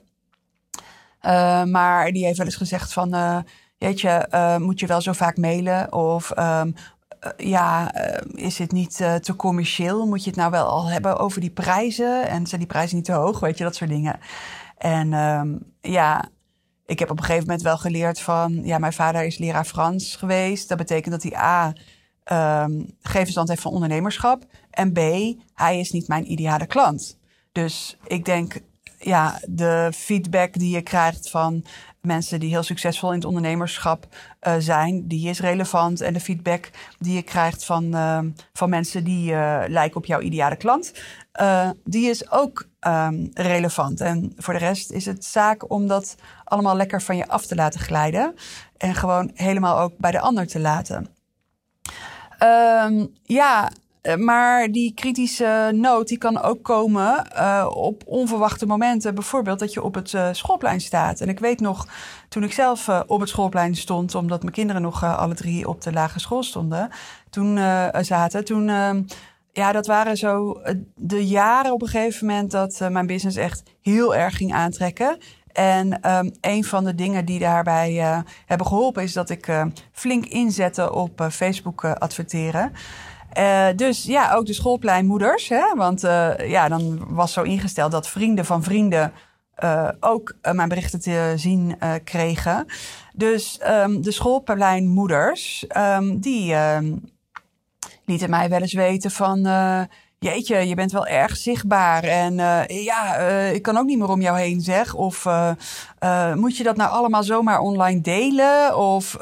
maar 1.71 2.11
die 2.11 2.25
heeft 2.25 2.37
wel 2.37 2.45
eens 2.45 2.55
gezegd 2.55 2.93
van, 2.93 3.43
jeetje, 3.77 4.27
moet 4.61 4.79
je 4.79 4.87
wel 4.87 5.01
zo 5.01 5.13
vaak 5.13 5.37
mailen? 5.37 5.93
Of 5.93 6.31
uh, 6.37 6.61
ja, 7.37 7.95
uh, 7.95 8.45
is 8.45 8.57
het 8.57 8.71
niet 8.71 8.99
uh, 8.99 9.15
te 9.15 9.35
commercieel? 9.35 10.05
Moet 10.05 10.23
je 10.23 10.29
het 10.29 10.39
nou 10.39 10.51
wel 10.51 10.65
al 10.65 10.89
hebben 10.89 11.17
over 11.17 11.41
die 11.41 11.49
prijzen? 11.49 12.27
En 12.27 12.47
zijn 12.47 12.61
die 12.61 12.69
prijzen 12.69 12.95
niet 12.95 13.05
te 13.05 13.11
hoog? 13.11 13.39
Weet 13.39 13.57
je, 13.57 13.63
dat 13.63 13.75
soort 13.75 13.89
dingen. 13.89 14.19
En 14.77 15.13
um, 15.13 15.73
ja, 15.81 16.29
ik 16.85 16.99
heb 16.99 17.11
op 17.11 17.17
een 17.17 17.23
gegeven 17.23 17.45
moment 17.45 17.63
wel 17.63 17.77
geleerd 17.77 18.19
van... 18.21 18.65
Ja, 18.65 18.77
mijn 18.77 18.93
vader 18.93 19.23
is 19.23 19.37
leraar 19.37 19.65
Frans 19.65 20.15
geweest. 20.15 20.69
Dat 20.69 20.77
betekent 20.77 21.11
dat 21.11 21.23
hij 21.23 21.35
A, 21.35 21.73
um, 22.63 22.97
verstand 23.01 23.49
heeft 23.49 23.61
van 23.61 23.71
ondernemerschap. 23.71 24.43
En 24.71 24.93
B, 24.93 24.99
hij 25.53 25.79
is 25.79 25.91
niet 25.91 26.07
mijn 26.07 26.31
ideale 26.31 26.65
klant. 26.65 27.17
Dus 27.51 27.97
ik 28.07 28.25
denk, 28.25 28.61
ja, 28.99 29.39
de 29.47 29.91
feedback 29.95 30.53
die 30.53 30.75
je 30.75 30.81
krijgt 30.81 31.29
van 31.29 31.65
mensen 32.01 32.39
die 32.39 32.49
heel 32.49 32.63
succesvol 32.63 33.09
in 33.09 33.15
het 33.15 33.25
ondernemerschap 33.25 34.07
uh, 34.47 34.55
zijn, 34.59 35.07
die 35.07 35.29
is 35.29 35.39
relevant. 35.39 36.01
En 36.01 36.13
de 36.13 36.19
feedback 36.19 36.69
die 36.99 37.15
je 37.15 37.21
krijgt 37.21 37.65
van, 37.65 37.95
uh, 37.95 38.19
van 38.53 38.69
mensen 38.69 39.03
die 39.03 39.31
uh, 39.31 39.63
lijken 39.67 39.97
op 39.97 40.05
jouw 40.05 40.19
ideale 40.19 40.55
klant, 40.55 40.93
die 41.83 42.09
is 42.09 42.31
ook 42.31 42.67
um, 42.87 43.29
relevant. 43.33 44.01
En 44.01 44.33
voor 44.37 44.53
de 44.53 44.59
rest 44.59 44.91
is 44.91 45.05
het 45.05 45.25
zaak 45.25 45.71
om 45.71 45.87
dat 45.87 46.15
allemaal 46.43 46.75
lekker 46.75 47.01
van 47.01 47.17
je 47.17 47.27
af 47.27 47.45
te 47.45 47.55
laten 47.55 47.79
glijden. 47.79 48.35
En 48.77 48.95
gewoon 48.95 49.31
helemaal 49.33 49.79
ook 49.79 49.97
bij 49.97 50.11
de 50.11 50.19
ander 50.19 50.47
te 50.47 50.59
laten. 50.59 51.09
Um, 52.43 53.13
ja, 53.23 53.67
eh, 53.67 53.75
maar 54.17 54.71
die 54.71 54.93
kritische 54.93 55.71
noot 55.73 56.07
die 56.07 56.17
kan 56.17 56.41
ook 56.41 56.63
komen 56.63 57.27
uh, 57.35 57.67
op 57.73 58.03
onverwachte 58.05 58.65
momenten. 58.65 59.15
Bijvoorbeeld 59.15 59.59
dat 59.59 59.73
je 59.73 59.83
op 59.83 59.95
het 59.95 60.13
uh, 60.13 60.29
schoolplein 60.31 60.81
staat. 60.81 61.21
En 61.21 61.29
ik 61.29 61.39
weet 61.39 61.59
nog, 61.59 61.87
toen 62.29 62.43
ik 62.43 62.53
zelf 62.53 62.89
op 63.07 63.19
het 63.19 63.29
schoolplein 63.29 63.75
stond, 63.75 64.15
omdat 64.15 64.41
mijn 64.41 64.53
kinderen 64.53 64.81
nog 64.81 65.03
alle 65.03 65.33
drie 65.33 65.67
op 65.67 65.81
de 65.81 65.93
lagere 65.93 66.19
school 66.19 66.43
stonden, 66.43 66.89
toen 67.29 67.57
zaten, 68.01 68.45
toen, 68.45 68.69
ehm, 68.69 69.03
ja, 69.51 69.71
dat 69.71 69.87
waren 69.87 70.17
zo 70.17 70.61
de 70.95 71.27
jaren 71.27 71.73
op 71.73 71.81
een 71.81 71.87
gegeven 71.87 72.27
moment 72.27 72.51
dat 72.51 72.79
mijn 72.89 73.07
business 73.07 73.37
echt 73.37 73.63
heel 73.81 74.15
erg 74.15 74.37
ging 74.37 74.53
aantrekken. 74.53 75.17
En 75.51 76.09
um, 76.17 76.31
een 76.41 76.63
van 76.63 76.83
de 76.83 76.95
dingen 76.95 77.25
die 77.25 77.39
daarbij 77.39 78.23
hebben 78.45 78.67
geholpen 78.67 79.03
is 79.03 79.13
dat 79.13 79.29
ik 79.29 79.65
flink 79.91 80.25
inzette 80.25 80.93
op 80.93 81.27
Facebook 81.31 81.85
adverteren. 81.85 82.71
Uh, 83.37 83.67
dus 83.75 84.03
ja, 84.03 84.33
ook 84.33 84.45
de 84.45 84.53
schoolpleinmoeders. 84.53 85.49
Hè? 85.49 85.75
Want 85.75 86.03
uh, 86.03 86.49
ja, 86.49 86.67
dan 86.67 87.05
was 87.07 87.33
zo 87.33 87.41
ingesteld 87.41 87.91
dat 87.91 88.07
vrienden 88.09 88.45
van 88.45 88.63
vrienden 88.63 89.13
uh, 89.63 89.89
ook 89.99 90.35
mijn 90.41 90.69
berichten 90.69 91.01
te 91.01 91.33
zien 91.35 91.77
kregen. 92.03 92.65
Dus 93.13 93.59
um, 93.67 94.01
de 94.01 94.11
schoolpleinmoeders, 94.11 95.65
um, 95.77 96.19
die 96.19 96.55
um, 96.55 97.11
lieten 98.05 98.29
mij 98.29 98.49
wel 98.49 98.61
eens 98.61 98.73
weten 98.73 99.11
van... 99.11 99.47
jeetje, 100.19 100.67
je 100.67 100.75
bent 100.75 100.91
wel 100.91 101.07
erg 101.07 101.37
zichtbaar. 101.37 102.03
En 102.03 102.33
uh, 102.33 102.83
ja, 102.85 103.19
uh, 103.19 103.53
ik 103.53 103.61
kan 103.61 103.77
ook 103.77 103.85
niet 103.85 103.97
meer 103.97 104.09
om 104.09 104.21
jou 104.21 104.39
heen, 104.39 104.61
zeg. 104.61 104.93
Of 104.93 105.25
uh, 105.25 106.33
moet 106.33 106.57
je 106.57 106.63
dat 106.63 106.75
nou 106.75 106.91
allemaal 106.91 107.23
zomaar 107.23 107.59
online 107.59 108.01
delen? 108.01 108.77
Of 108.77 109.17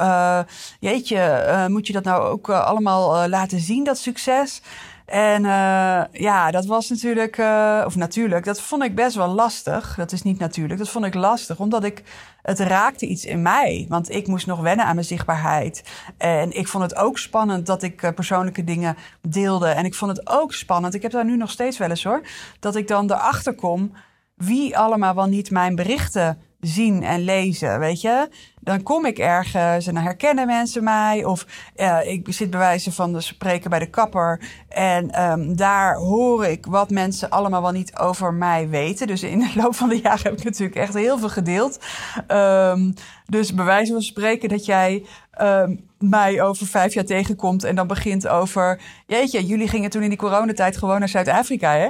jeetje, 0.79 1.65
moet 1.69 1.87
je 1.87 1.93
dat 1.93 2.03
nou 2.03 2.23
ook 2.23 2.49
allemaal 2.49 3.27
laten 3.27 3.59
zien, 3.59 3.83
dat 3.83 3.97
succes? 3.97 4.61
En 5.07 5.43
uh, 5.43 6.03
ja, 6.11 6.51
dat 6.51 6.65
was 6.65 6.89
natuurlijk, 6.89 7.37
uh, 7.37 7.83
of 7.85 7.95
natuurlijk, 7.95 8.45
dat 8.45 8.61
vond 8.61 8.83
ik 8.83 8.95
best 8.95 9.15
wel 9.15 9.27
lastig. 9.27 9.95
Dat 9.95 10.11
is 10.11 10.21
niet 10.21 10.39
natuurlijk, 10.39 10.79
dat 10.79 10.89
vond 10.89 11.05
ik 11.05 11.13
lastig, 11.13 11.59
omdat 11.59 11.83
ik, 11.83 12.03
het 12.41 12.59
raakte 12.59 13.05
iets 13.05 13.25
in 13.25 13.41
mij. 13.41 13.85
Want 13.89 14.11
ik 14.11 14.27
moest 14.27 14.47
nog 14.47 14.59
wennen 14.59 14.85
aan 14.85 14.95
mijn 14.95 15.07
zichtbaarheid. 15.07 15.83
En 16.17 16.57
ik 16.57 16.67
vond 16.67 16.83
het 16.83 16.95
ook 16.95 17.17
spannend 17.17 17.65
dat 17.65 17.83
ik 17.83 18.01
uh, 18.01 18.11
persoonlijke 18.11 18.63
dingen 18.63 18.97
deelde. 19.21 19.67
En 19.67 19.85
ik 19.85 19.95
vond 19.95 20.17
het 20.17 20.29
ook 20.29 20.53
spannend, 20.53 20.93
ik 20.93 21.01
heb 21.01 21.11
daar 21.11 21.25
nu 21.25 21.37
nog 21.37 21.51
steeds 21.51 21.77
wel 21.77 21.89
eens 21.89 22.03
hoor, 22.03 22.21
dat 22.59 22.75
ik 22.75 22.87
dan 22.87 23.11
erachter 23.11 23.55
kom 23.55 23.91
wie 24.35 24.77
allemaal 24.77 25.15
wel 25.15 25.25
niet 25.25 25.51
mijn 25.51 25.75
berichten 25.75 26.37
zien 26.59 27.03
en 27.03 27.23
lezen, 27.23 27.79
weet 27.79 28.01
je. 28.01 28.29
Dan 28.59 28.83
kom 28.83 29.05
ik 29.05 29.17
ergens 29.17 29.87
en 29.87 29.93
dan 29.93 30.03
herkennen 30.03 30.47
mensen 30.47 30.83
mij. 30.83 31.25
Of 31.25 31.45
uh, 31.75 31.99
ik 32.03 32.27
zit 32.29 32.49
bij 32.49 32.59
wijze 32.59 32.91
van 32.91 33.13
de 33.13 33.21
spreken 33.21 33.69
bij 33.69 33.79
de 33.79 33.89
kapper. 33.89 34.41
En 34.69 35.21
um, 35.31 35.55
daar 35.55 35.95
hoor 35.95 36.45
ik 36.45 36.65
wat 36.65 36.89
mensen 36.89 37.29
allemaal 37.29 37.61
wel 37.61 37.71
niet 37.71 37.97
over 37.97 38.33
mij 38.33 38.69
weten. 38.69 39.07
Dus 39.07 39.23
in 39.23 39.39
de 39.39 39.51
loop 39.55 39.75
van 39.75 39.89
de 39.89 39.99
jaren 40.01 40.23
heb 40.23 40.37
ik 40.37 40.43
natuurlijk 40.43 40.77
echt 40.77 40.93
heel 40.93 41.17
veel 41.17 41.29
gedeeld. 41.29 41.79
Um, 42.27 42.93
dus 43.25 43.53
bij 43.53 43.65
wijze 43.65 43.91
van 43.91 44.01
spreken 44.01 44.49
dat 44.49 44.65
jij 44.65 45.05
um, 45.41 45.89
mij 45.99 46.41
over 46.41 46.67
vijf 46.67 46.93
jaar 46.93 47.05
tegenkomt 47.05 47.63
en 47.63 47.75
dan 47.75 47.87
begint 47.87 48.27
over... 48.27 48.81
Jeetje, 49.05 49.45
jullie 49.45 49.67
gingen 49.67 49.89
toen 49.89 50.03
in 50.03 50.09
die 50.09 50.17
coronatijd 50.17 50.77
gewoon 50.77 50.99
naar 50.99 51.09
Zuid-Afrika, 51.09 51.73
hè? 51.73 51.87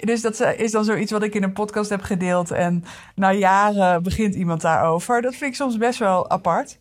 Dus 0.00 0.20
dat 0.20 0.40
is 0.40 0.70
dan 0.70 0.84
zoiets 0.84 1.12
wat 1.12 1.22
ik 1.22 1.34
in 1.34 1.42
een 1.42 1.52
podcast 1.52 1.90
heb 1.90 2.02
gedeeld. 2.02 2.50
En 2.50 2.84
na 3.14 3.32
jaren 3.32 4.02
begint 4.02 4.34
iemand 4.34 4.60
daarover. 4.60 5.22
Dat 5.22 5.34
vind 5.34 5.50
ik 5.50 5.56
soms 5.56 5.76
best 5.76 5.98
wel 5.98 6.30
apart. 6.30 6.78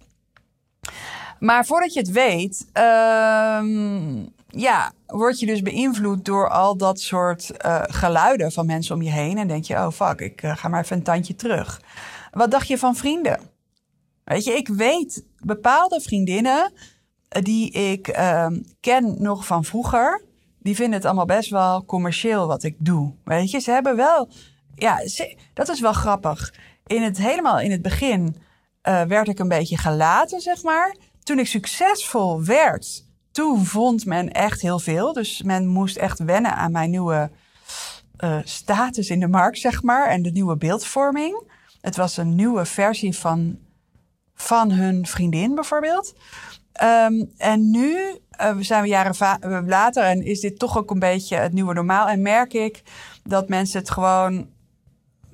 Maar 1.40 1.66
voordat 1.66 1.94
je 1.94 2.00
het 2.00 2.12
weet, 2.12 2.68
um, 2.74 4.34
ja, 4.48 4.92
word 5.06 5.40
je 5.40 5.46
dus 5.46 5.62
beïnvloed 5.62 6.26
door 6.26 6.50
al 6.50 6.78
dat 6.78 7.00
soort 7.00 7.52
uh, 7.66 7.82
geluiden 7.84 8.52
van 8.52 8.66
mensen 8.66 8.96
om 8.96 9.02
je 9.02 9.12
heen. 9.12 9.38
En 9.38 9.48
denk 9.48 9.64
je, 9.64 9.76
oh 9.76 9.92
fuck, 9.92 10.20
ik 10.20 10.44
uh, 10.44 10.58
ga 10.58 10.68
maar 10.68 10.84
even 10.84 10.98
een 10.98 11.04
tandje 11.04 11.36
terug. 11.36 11.82
Wat 12.32 12.52
dacht 12.52 12.68
je 12.68 12.78
van 12.78 12.96
vrienden? 12.96 13.40
Weet 14.24 14.44
je, 14.44 14.52
ik 14.54 14.68
weet 14.68 15.26
bepaalde 15.40 16.02
vriendinnen 16.02 16.74
eh, 17.30 17.42
die 17.42 17.72
ik 17.72 18.18
uh, 18.18 18.48
ken 18.80 19.16
nog 19.20 19.46
van 19.46 19.64
vroeger 19.64 20.22
die 20.68 20.76
vinden 20.76 20.94
het 20.94 21.06
allemaal 21.06 21.26
best 21.26 21.50
wel 21.50 21.86
commercieel 21.86 22.48
wat 22.48 22.64
ik 22.64 22.76
doe. 22.78 23.14
Weet 23.24 23.52
je, 23.52 23.60
ze 23.60 23.72
hebben 23.72 23.96
wel. 23.96 24.30
Ja, 24.76 25.02
dat 25.54 25.70
is 25.70 25.80
wel 25.80 25.94
grappig. 25.94 26.54
In 26.88 27.02
het, 27.02 27.18
helemaal 27.18 27.60
in 27.60 27.72
het 27.72 27.82
begin 27.82 28.36
uh, 28.84 29.02
werd 29.02 29.28
ik 29.28 29.40
een 29.40 29.48
beetje 29.48 29.78
gelaten, 29.78 30.42
zeg 30.42 30.64
maar. 30.64 30.96
Toen 31.24 31.40
ik 31.40 31.48
succesvol 31.48 32.44
werd, 32.44 33.06
toen 33.32 33.66
vond 33.66 34.06
men 34.06 34.32
echt 34.32 34.62
heel 34.62 34.80
veel. 34.80 35.14
Dus 35.14 35.42
men 35.42 35.68
moest 35.68 35.98
echt 35.98 36.20
wennen 36.20 36.56
aan 36.56 36.72
mijn 36.72 36.90
nieuwe 36.90 37.32
uh, 38.20 38.38
status 38.44 39.10
in 39.10 39.20
de 39.20 39.28
markt, 39.28 39.58
zeg 39.58 39.84
maar. 39.84 40.08
En 40.08 40.22
de 40.22 40.32
nieuwe 40.32 40.58
beeldvorming. 40.58 41.44
Het 41.82 41.96
was 41.96 42.18
een 42.18 42.36
nieuwe 42.36 42.66
versie 42.66 43.18
van, 43.18 43.60
van 44.36 44.72
hun 44.72 45.06
vriendin, 45.06 45.56
bijvoorbeeld. 45.56 46.16
Um, 46.84 47.32
en 47.38 47.72
nu 47.72 48.20
uh, 48.42 48.56
zijn 48.60 48.82
we 48.82 48.88
jaren 48.88 49.40
uh, 49.46 49.60
later 49.66 50.04
en 50.04 50.26
is 50.26 50.40
dit 50.40 50.60
toch 50.60 50.78
ook 50.78 50.92
een 50.92 51.00
beetje 51.00 51.36
het 51.36 51.54
nieuwe 51.54 51.74
normaal. 51.74 52.08
En 52.08 52.22
merk 52.22 52.54
ik 52.54 52.84
dat 53.24 53.50
mensen 53.50 53.80
het 53.80 53.90
gewoon, 53.90 54.48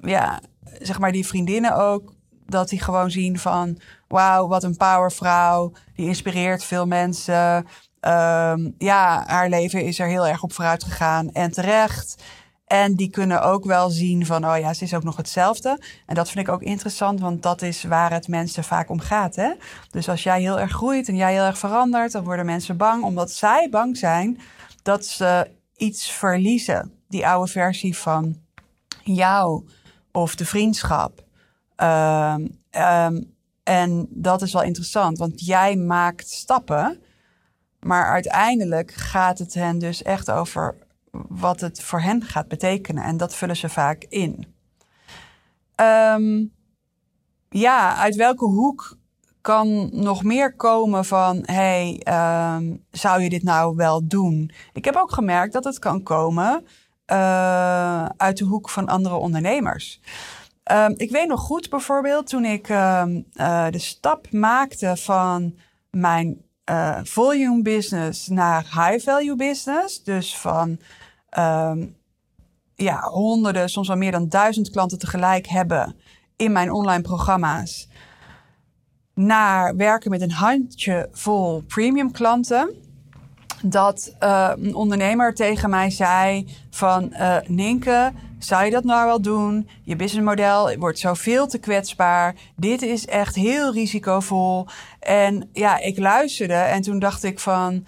ja, 0.02 0.42
zeg 0.80 1.00
maar 1.00 1.12
die 1.12 1.28
vriendinnen 1.28 1.76
ook, 1.76 2.14
dat 2.46 2.70
die 2.70 2.82
gewoon 2.82 3.12
zien 3.12 3.40
van, 3.40 3.80
wauw, 4.08 4.48
wat 4.48 4.64
een 4.64 4.78
powervrouw. 4.78 5.72
Die 5.96 6.08
inspireert 6.08 6.64
veel 6.64 6.86
mensen. 6.86 7.68
Um, 8.02 8.76
ja, 8.78 9.24
haar 9.28 9.50
leven 9.50 9.84
is 9.84 10.00
er 10.00 10.08
heel 10.08 10.28
erg 10.28 10.44
op 10.44 10.54
vooruit 10.54 10.84
gegaan 10.84 11.32
en 11.32 11.52
terecht. 11.52 12.24
En 12.66 12.96
die 12.96 13.10
kunnen 13.10 13.42
ook 13.42 13.66
wel 13.66 13.90
zien 13.90 14.26
van, 14.26 14.46
oh 14.46 14.58
ja, 14.58 14.74
ze 14.74 14.84
is 14.84 14.94
ook 14.94 15.04
nog 15.04 15.18
hetzelfde. 15.18 15.80
En 16.06 16.16
dat 16.16 16.30
vind 16.30 16.48
ik 16.48 16.54
ook 16.54 16.62
interessant, 16.62 17.20
want 17.20 17.44
dat 17.44 17.62
is 17.62 17.84
waar 17.84 18.12
het 18.12 18.28
mensen 18.28 18.64
vaak 18.64 18.90
om 18.90 19.00
gaat. 19.00 19.36
Hè? 19.36 19.54
Dus 19.92 20.10
als 20.10 20.24
jij 20.24 20.42
heel 20.42 20.60
erg 20.60 20.72
groeit 20.72 21.08
en 21.08 21.16
jij 21.16 21.34
heel 21.34 21.44
erg 21.44 21.58
verandert, 21.58 22.12
dan 22.12 22.24
worden 22.24 22.46
mensen 22.46 22.78
bang, 22.78 23.04
omdat 23.04 23.32
zij 23.32 23.68
bang 23.70 23.98
zijn 23.98 24.40
dat 24.82 25.06
ze 25.06 25.50
iets 25.76 26.12
verliezen. 26.12 26.92
Die 27.08 27.28
oude 27.28 27.52
versie 27.52 27.98
van 27.98 28.42
jou 29.04 29.68
of 30.12 30.36
de 30.36 30.46
vriendschap. 30.46 31.24
Um, 31.78 32.60
um, 32.72 33.36
en 33.64 34.08
dat 34.10 34.42
is 34.42 34.54
wel 34.54 34.64
interessant, 34.64 35.18
want 35.18 35.46
jij 35.46 35.76
maakt 35.76 36.30
stappen. 36.30 37.02
Maar 37.80 38.12
uiteindelijk 38.12 38.92
gaat 38.92 39.40
het 39.40 39.54
hen 39.54 39.80
dus 39.80 40.02
echt 40.02 40.32
over 40.32 40.78
wat 41.28 41.60
het 41.60 41.82
voor 41.82 42.02
hen 42.02 42.24
gaat 42.24 42.48
betekenen. 42.48 43.04
En 43.04 43.18
dat 43.18 43.36
vullen 43.36 43.58
ze 43.58 43.70
vaak 43.70 44.06
in. 44.10 44.46
Um, 45.82 46.54
ja, 47.50 47.96
uit 47.96 48.16
welke 48.16 48.46
hoek 48.46 48.98
kan 49.42 49.90
nog 49.92 50.24
meer 50.24 50.56
komen 50.56 51.06
van: 51.06 51.44
hey, 51.46 52.02
um, 52.56 52.86
zou 52.92 53.22
je 53.22 53.30
dit 53.30 53.44
nou 53.44 53.76
wel 53.76 54.08
doen? 54.08 54.52
Ik 54.74 54.86
heb 54.86 54.96
ook 54.96 55.14
gemerkt 55.14 55.54
dat 55.54 55.64
het 55.64 55.80
kan 55.80 56.04
komen 56.04 56.66
uh, 57.12 58.06
uit 58.06 58.38
de 58.38 58.46
hoek 58.46 58.70
van 58.70 58.88
andere 58.88 59.16
ondernemers. 59.16 60.02
Um, 60.72 60.94
ik 60.98 61.12
weet 61.12 61.28
nog 61.28 61.40
goed 61.40 61.70
bijvoorbeeld 61.70 62.28
toen 62.28 62.46
ik 62.46 62.70
uh, 62.70 63.04
de 63.70 63.80
stap 63.80 64.32
maakte 64.32 64.98
van 64.98 65.58
mijn 65.90 66.42
uh, 66.70 67.00
volume 67.04 67.62
business 67.62 68.28
naar 68.28 68.62
high 68.62 69.06
value 69.06 69.36
business. 69.36 70.04
Dus 70.04 70.38
van 70.38 70.80
um, 71.38 71.96
ja, 72.76 73.00
honderden, 73.02 73.70
soms 73.70 73.88
wel 73.88 73.98
meer 73.98 74.12
dan 74.12 74.30
duizend 74.30 74.70
klanten 74.70 75.00
tegelijk 75.00 75.48
hebben 75.48 75.96
in 76.36 76.52
mijn 76.52 76.72
online 76.72 77.02
programma's. 77.02 77.88
Naar 79.14 79.76
werken 79.76 80.12
met 80.12 80.22
een 80.22 80.32
handjevol 80.32 81.64
premium 81.68 82.12
klanten. 82.12 82.74
Dat 83.62 84.16
uh, 84.20 84.52
een 84.56 84.76
ondernemer 84.76 85.34
tegen 85.34 85.70
mij 85.70 85.90
zei 85.90 86.48
van 86.70 87.10
uh, 87.12 87.38
Ninke, 87.48 88.12
zou 88.44 88.66
je 88.66 88.72
dat 88.72 88.84
nou 88.84 89.06
wel 89.06 89.22
doen? 89.22 89.70
Je 89.84 89.96
businessmodel 89.96 90.78
wordt 90.78 91.00
zoveel 91.00 91.48
te 91.48 91.58
kwetsbaar. 91.58 92.36
Dit 92.56 92.82
is 92.82 93.06
echt 93.06 93.36
heel 93.36 93.74
risicovol. 93.74 94.68
En 95.00 95.50
ja, 95.54 95.80
ik 95.80 95.98
luisterde 95.98 96.54
en 96.54 96.82
toen 96.82 97.00
dacht 97.00 97.24
ik 97.24 97.40
van 97.40 97.86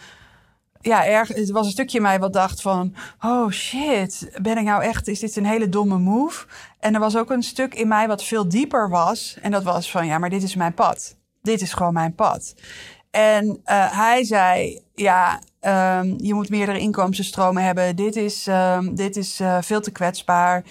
ja, 0.85 1.05
erg, 1.05 1.27
het 1.27 1.49
was 1.49 1.65
een 1.65 1.71
stukje 1.71 1.97
in 1.97 2.03
mij 2.03 2.19
wat 2.19 2.33
dacht 2.33 2.61
van, 2.61 2.95
oh 3.21 3.49
shit, 3.49 4.29
ben 4.41 4.57
ik 4.57 4.63
nou 4.63 4.83
echt, 4.83 5.07
is 5.07 5.19
dit 5.19 5.35
een 5.35 5.45
hele 5.45 5.69
domme 5.69 5.97
move? 5.97 6.45
En 6.79 6.93
er 6.93 6.99
was 6.99 7.17
ook 7.17 7.31
een 7.31 7.43
stuk 7.43 7.73
in 7.73 7.87
mij 7.87 8.07
wat 8.07 8.23
veel 8.23 8.49
dieper 8.49 8.89
was. 8.89 9.37
En 9.41 9.51
dat 9.51 9.63
was 9.63 9.91
van, 9.91 10.05
ja, 10.05 10.17
maar 10.17 10.29
dit 10.29 10.43
is 10.43 10.55
mijn 10.55 10.73
pad. 10.73 11.15
Dit 11.41 11.61
is 11.61 11.73
gewoon 11.73 11.93
mijn 11.93 12.15
pad. 12.15 12.55
En 13.11 13.45
uh, 13.47 13.97
hij 13.97 14.23
zei, 14.23 14.81
ja, 14.95 15.39
um, 15.99 16.15
je 16.17 16.33
moet 16.33 16.49
meerdere 16.49 16.79
inkomstenstromen 16.79 17.63
hebben. 17.63 17.95
Dit 17.95 18.15
is, 18.15 18.47
um, 18.47 18.95
dit 18.95 19.15
is 19.15 19.41
uh, 19.41 19.57
veel 19.61 19.81
te 19.81 19.91
kwetsbaar. 19.91 20.63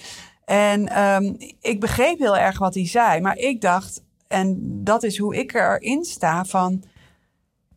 En 0.44 1.03
um, 1.03 1.37
ik 1.61 1.81
begreep 1.81 2.18
heel 2.18 2.37
erg 2.37 2.59
wat 2.59 2.74
hij 2.74 2.87
zei. 2.87 3.20
Maar 3.20 3.37
ik 3.37 3.61
dacht, 3.61 4.03
en 4.29 4.59
dat 4.85 5.03
is 5.03 5.18
hoe 5.18 5.37
ik 5.37 5.55
erin 5.55 6.05
sta, 6.05 6.44
van 6.44 6.85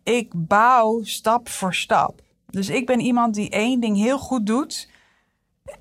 ik 0.03 0.31
bouw 0.35 1.03
stap 1.03 1.49
voor 1.49 1.73
stap. 1.73 2.25
Dus 2.49 2.69
ik 2.69 2.85
ben 2.85 2.99
iemand 2.99 3.33
die 3.35 3.49
één 3.49 3.79
ding 3.79 3.97
heel 3.97 4.19
goed 4.19 4.45
doet. 4.45 4.89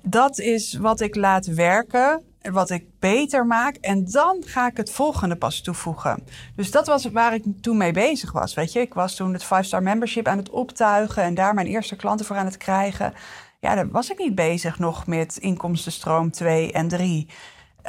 Dat 0.01 0.39
is 0.39 0.73
wat 0.73 0.99
ik 0.99 1.15
laat 1.15 1.45
werken, 1.45 2.23
wat 2.51 2.69
ik 2.69 2.99
beter 2.99 3.45
maak. 3.45 3.75
En 3.75 4.05
dan 4.05 4.43
ga 4.45 4.67
ik 4.67 4.77
het 4.77 4.91
volgende 4.91 5.35
pas 5.35 5.61
toevoegen. 5.61 6.23
Dus 6.55 6.71
dat 6.71 6.87
was 6.87 7.05
waar 7.05 7.33
ik 7.33 7.43
toen 7.61 7.77
mee 7.77 7.91
bezig 7.91 8.31
was. 8.31 8.53
Weet 8.53 8.73
je, 8.73 8.79
ik 8.79 8.93
was 8.93 9.15
toen 9.15 9.33
het 9.33 9.45
5-star 9.45 9.83
membership 9.83 10.27
aan 10.27 10.37
het 10.37 10.49
optuigen 10.49 11.23
en 11.23 11.33
daar 11.33 11.53
mijn 11.53 11.67
eerste 11.67 11.95
klanten 11.95 12.25
voor 12.25 12.35
aan 12.35 12.45
het 12.45 12.57
krijgen. 12.57 13.13
Ja, 13.59 13.75
dan 13.75 13.91
was 13.91 14.09
ik 14.09 14.17
niet 14.17 14.35
bezig 14.35 14.79
nog 14.79 15.07
met 15.07 15.37
inkomstenstroom 15.37 16.31
2 16.31 16.71
en 16.71 16.87
3. 16.87 17.29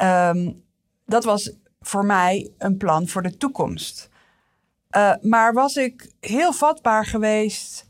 Um, 0.01 0.63
dat 1.05 1.23
was 1.23 1.53
voor 1.81 2.05
mij 2.05 2.51
een 2.57 2.77
plan 2.77 3.07
voor 3.07 3.21
de 3.21 3.37
toekomst. 3.37 4.09
Uh, 4.97 5.13
maar 5.21 5.53
was 5.53 5.75
ik 5.75 6.11
heel 6.19 6.53
vatbaar 6.53 7.05
geweest 7.05 7.88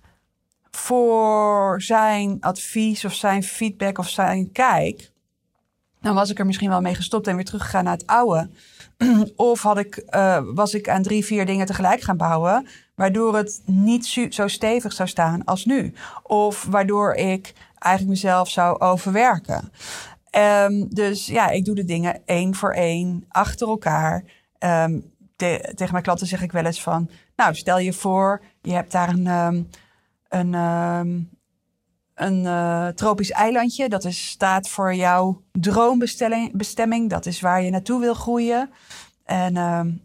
voor 0.71 1.81
zijn 1.81 2.37
advies 2.39 3.05
of 3.05 3.13
zijn 3.13 3.43
feedback 3.43 3.97
of 3.97 4.09
zijn 4.09 4.51
kijk. 4.51 5.11
dan 6.01 6.15
was 6.15 6.29
ik 6.29 6.39
er 6.39 6.45
misschien 6.45 6.69
wel 6.69 6.81
mee 6.81 6.95
gestopt 6.95 7.27
en 7.27 7.35
weer 7.35 7.45
teruggegaan 7.45 7.83
naar 7.83 7.93
het 7.93 8.07
oude. 8.07 8.49
of 9.35 9.61
had 9.61 9.77
ik, 9.77 10.03
uh, 10.09 10.41
was 10.53 10.73
ik 10.73 10.89
aan 10.89 11.01
drie, 11.01 11.25
vier 11.25 11.45
dingen 11.45 11.65
tegelijk 11.65 12.01
gaan 12.01 12.17
bouwen, 12.17 12.67
waardoor 12.95 13.35
het 13.35 13.61
niet 13.65 14.05
zo 14.29 14.47
stevig 14.47 14.93
zou 14.93 15.09
staan 15.09 15.43
als 15.43 15.65
nu. 15.65 15.93
Of 16.23 16.65
waardoor 16.69 17.13
ik 17.13 17.53
eigenlijk 17.77 18.21
mezelf 18.21 18.49
zou 18.49 18.79
overwerken. 18.79 19.71
Um, 20.37 20.93
dus 20.93 21.25
ja, 21.25 21.49
ik 21.49 21.65
doe 21.65 21.75
de 21.75 21.85
dingen 21.85 22.21
één 22.25 22.55
voor 22.55 22.73
één, 22.73 23.25
achter 23.29 23.67
elkaar. 23.67 24.23
Um, 24.59 25.13
tegen 25.35 25.91
mijn 25.91 26.03
klanten 26.03 26.27
zeg 26.27 26.41
ik 26.41 26.51
wel 26.51 26.65
eens 26.65 26.81
van, 26.81 27.09
nou, 27.35 27.55
stel 27.55 27.79
je 27.79 27.93
voor, 27.93 28.41
je 28.61 28.73
hebt 28.73 28.91
daar 28.91 29.09
een, 29.09 29.27
um, 29.27 29.69
een, 30.29 30.53
een 32.13 32.43
uh, 32.43 32.87
tropisch 32.87 33.31
eilandje. 33.31 33.89
Dat 33.89 34.03
is, 34.03 34.27
staat 34.27 34.69
voor 34.69 34.93
jouw 34.93 35.41
droombestemming. 35.51 37.09
Dat 37.09 37.25
is 37.25 37.41
waar 37.41 37.61
je 37.61 37.69
naartoe 37.69 37.99
wil 37.99 38.13
groeien. 38.13 38.69
En 39.25 39.53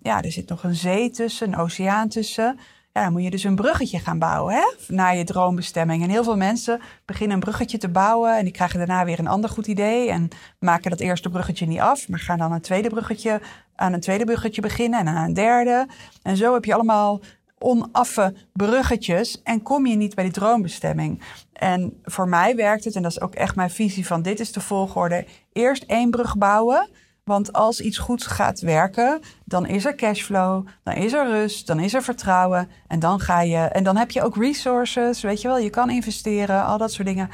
ja, 0.02 0.22
er 0.22 0.32
zit 0.32 0.48
nog 0.48 0.64
een 0.64 0.74
zee 0.74 1.10
tussen, 1.10 1.48
een 1.48 1.56
oceaan 1.56 2.08
tussen. 2.08 2.58
Ja, 2.94 3.02
dan 3.02 3.12
moet 3.12 3.22
je 3.22 3.30
dus 3.30 3.44
een 3.44 3.54
bruggetje 3.54 3.98
gaan 3.98 4.18
bouwen 4.18 4.54
hè, 4.54 4.94
naar 4.94 5.16
je 5.16 5.24
droombestemming. 5.24 6.02
En 6.02 6.08
heel 6.08 6.24
veel 6.24 6.36
mensen 6.36 6.80
beginnen 7.04 7.34
een 7.34 7.42
bruggetje 7.42 7.78
te 7.78 7.88
bouwen 7.88 8.36
en 8.36 8.44
die 8.44 8.52
krijgen 8.52 8.78
daarna 8.78 9.04
weer 9.04 9.18
een 9.18 9.26
ander 9.26 9.50
goed 9.50 9.66
idee 9.66 10.10
en 10.10 10.28
maken 10.58 10.90
dat 10.90 11.00
eerste 11.00 11.30
bruggetje 11.30 11.66
niet 11.66 11.80
af, 11.80 12.08
maar 12.08 12.18
gaan 12.18 12.38
dan 12.38 12.52
een 12.52 12.60
tweede 12.60 12.88
bruggetje 12.88 13.40
aan 13.74 13.92
een 13.92 14.00
tweede 14.00 14.24
bruggetje 14.24 14.62
beginnen 14.62 15.00
en 15.00 15.08
aan 15.08 15.24
een 15.24 15.34
derde. 15.34 15.86
En 16.22 16.36
zo 16.36 16.54
heb 16.54 16.64
je 16.64 16.74
allemaal 16.74 17.20
onaffe 17.64 18.34
bruggetjes 18.52 19.42
en 19.42 19.62
kom 19.62 19.86
je 19.86 19.96
niet 19.96 20.14
bij 20.14 20.24
die 20.24 20.32
droombestemming. 20.32 21.22
En 21.52 22.00
voor 22.04 22.28
mij 22.28 22.56
werkt 22.56 22.84
het, 22.84 22.96
en 22.96 23.02
dat 23.02 23.10
is 23.10 23.20
ook 23.20 23.34
echt 23.34 23.56
mijn 23.56 23.70
visie 23.70 24.06
van 24.06 24.22
dit 24.22 24.40
is 24.40 24.52
de 24.52 24.60
volgorde, 24.60 25.26
eerst 25.52 25.82
één 25.82 26.10
brug 26.10 26.36
bouwen 26.36 26.88
want 27.24 27.52
als 27.52 27.80
iets 27.80 27.98
goed 27.98 28.26
gaat 28.26 28.60
werken, 28.60 29.20
dan 29.44 29.66
is 29.66 29.84
er 29.84 29.94
cashflow, 29.94 30.66
dan 30.82 30.94
is 30.94 31.12
er 31.12 31.26
rust, 31.26 31.66
dan 31.66 31.80
is 31.80 31.94
er 31.94 32.02
vertrouwen. 32.02 32.70
En 32.86 32.98
dan 32.98 33.20
ga 33.20 33.40
je. 33.40 33.56
En 33.56 33.84
dan 33.84 33.96
heb 33.96 34.10
je 34.10 34.22
ook 34.22 34.36
resources, 34.36 35.22
weet 35.22 35.40
je 35.40 35.48
wel. 35.48 35.58
Je 35.58 35.70
kan 35.70 35.90
investeren, 35.90 36.64
al 36.64 36.78
dat 36.78 36.92
soort 36.92 37.08
dingen. 37.08 37.30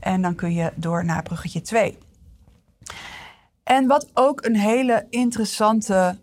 En 0.00 0.22
dan 0.22 0.34
kun 0.34 0.52
je 0.54 0.72
door 0.74 1.04
naar 1.04 1.22
bruggetje 1.22 1.60
2. 1.60 1.98
En 3.62 3.86
wat 3.86 4.10
ook 4.14 4.44
een 4.44 4.56
hele 4.56 5.06
interessante 5.10 6.18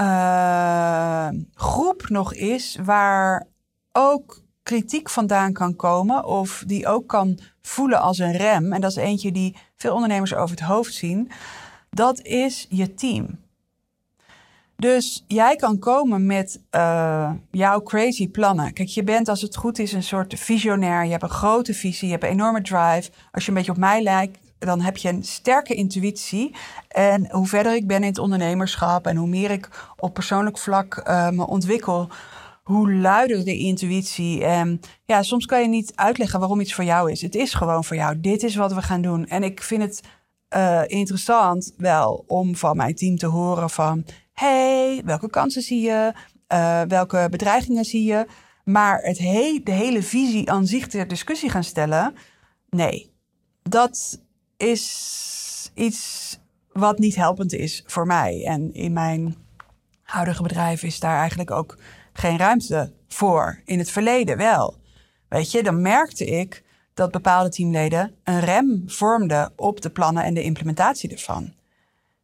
uh, 0.00 1.28
groep 1.54 2.08
nog 2.08 2.34
is, 2.34 2.78
waar 2.84 3.46
ook 3.92 4.42
kritiek 4.62 5.10
vandaan 5.10 5.52
kan 5.52 5.76
komen, 5.76 6.24
of 6.24 6.62
die 6.66 6.86
ook 6.86 7.06
kan 7.06 7.38
voelen 7.62 8.00
als 8.00 8.18
een 8.18 8.36
rem. 8.36 8.72
En 8.72 8.80
dat 8.80 8.90
is 8.90 8.96
eentje 8.96 9.32
die 9.32 9.56
veel 9.76 9.94
ondernemers 9.94 10.34
over 10.34 10.56
het 10.56 10.64
hoofd 10.64 10.94
zien 10.94 11.30
dat 11.94 12.20
is 12.20 12.66
je 12.68 12.94
team. 12.94 13.42
Dus 14.76 15.24
jij 15.26 15.56
kan 15.56 15.78
komen 15.78 16.26
met 16.26 16.60
uh, 16.70 17.32
jouw 17.50 17.82
crazy 17.82 18.28
plannen. 18.28 18.72
Kijk, 18.72 18.88
je 18.88 19.04
bent 19.04 19.28
als 19.28 19.42
het 19.42 19.56
goed 19.56 19.78
is 19.78 19.92
een 19.92 20.02
soort 20.02 20.38
visionair. 20.38 21.04
Je 21.04 21.10
hebt 21.10 21.22
een 21.22 21.28
grote 21.28 21.74
visie, 21.74 22.06
je 22.06 22.12
hebt 22.12 22.24
een 22.24 22.30
enorme 22.30 22.62
drive. 22.62 23.10
Als 23.32 23.44
je 23.44 23.48
een 23.48 23.56
beetje 23.56 23.72
op 23.72 23.78
mij 23.78 24.02
lijkt, 24.02 24.38
dan 24.66 24.80
heb 24.80 24.96
je 24.96 25.08
een 25.08 25.24
sterke 25.24 25.74
intuïtie. 25.74 26.54
En 26.88 27.30
hoe 27.30 27.46
verder 27.46 27.74
ik 27.74 27.86
ben 27.86 28.02
in 28.02 28.08
het 28.08 28.18
ondernemerschap 28.18 29.06
en 29.06 29.16
hoe 29.16 29.28
meer 29.28 29.50
ik 29.50 29.68
op 29.96 30.14
persoonlijk 30.14 30.58
vlak 30.58 31.02
uh, 31.08 31.28
me 31.28 31.46
ontwikkel, 31.46 32.08
hoe 32.62 32.92
luider 32.92 33.44
de 33.44 33.56
intuïtie. 33.56 34.44
En 34.44 34.80
ja, 35.04 35.22
soms 35.22 35.46
kan 35.46 35.60
je 35.60 35.68
niet 35.68 35.92
uitleggen 35.94 36.38
waarom 36.38 36.60
iets 36.60 36.74
voor 36.74 36.84
jou 36.84 37.10
is. 37.10 37.22
Het 37.22 37.34
is 37.34 37.54
gewoon 37.54 37.84
voor 37.84 37.96
jou. 37.96 38.20
Dit 38.20 38.42
is 38.42 38.56
wat 38.56 38.72
we 38.72 38.82
gaan 38.82 39.02
doen. 39.02 39.26
En 39.26 39.42
ik 39.42 39.62
vind 39.62 39.82
het 39.82 40.02
uh, 40.56 40.82
interessant 40.86 41.74
wel 41.76 42.24
om 42.26 42.56
van 42.56 42.76
mijn 42.76 42.94
team 42.94 43.16
te 43.16 43.26
horen 43.26 43.70
van... 43.70 44.04
hey, 44.32 45.02
welke 45.04 45.30
kansen 45.30 45.62
zie 45.62 45.80
je? 45.80 46.12
Uh, 46.48 46.82
welke 46.88 47.26
bedreigingen 47.30 47.84
zie 47.84 48.04
je? 48.04 48.26
Maar 48.64 48.98
het 49.02 49.18
he 49.18 49.60
de 49.64 49.72
hele 49.72 50.02
visie 50.02 50.50
aan 50.50 50.66
zich 50.66 50.86
ter 50.86 51.08
discussie 51.08 51.50
gaan 51.50 51.64
stellen... 51.64 52.14
nee, 52.70 53.12
dat 53.62 54.22
is 54.70 55.70
iets 55.74 56.38
wat 56.72 56.98
niet 56.98 57.14
helpend 57.14 57.52
is 57.52 57.82
voor 57.86 58.06
mij. 58.06 58.44
En 58.46 58.74
in 58.74 58.92
mijn 58.92 59.36
huidige 60.02 60.42
bedrijf 60.42 60.82
is 60.82 61.00
daar 61.00 61.18
eigenlijk 61.18 61.50
ook 61.50 61.78
geen 62.12 62.38
ruimte 62.38 62.92
voor. 63.08 63.60
In 63.64 63.78
het 63.78 63.90
verleden 63.90 64.36
wel. 64.36 64.76
Weet 65.28 65.50
je, 65.50 65.62
dan 65.62 65.82
merkte 65.82 66.24
ik 66.24 66.62
dat 66.94 67.10
bepaalde 67.10 67.50
teamleden 67.50 68.14
een 68.24 68.40
rem 68.40 68.82
vormden 68.86 69.52
op 69.56 69.80
de 69.80 69.90
plannen 69.90 70.24
en 70.24 70.34
de 70.34 70.42
implementatie 70.42 71.10
ervan. 71.10 71.52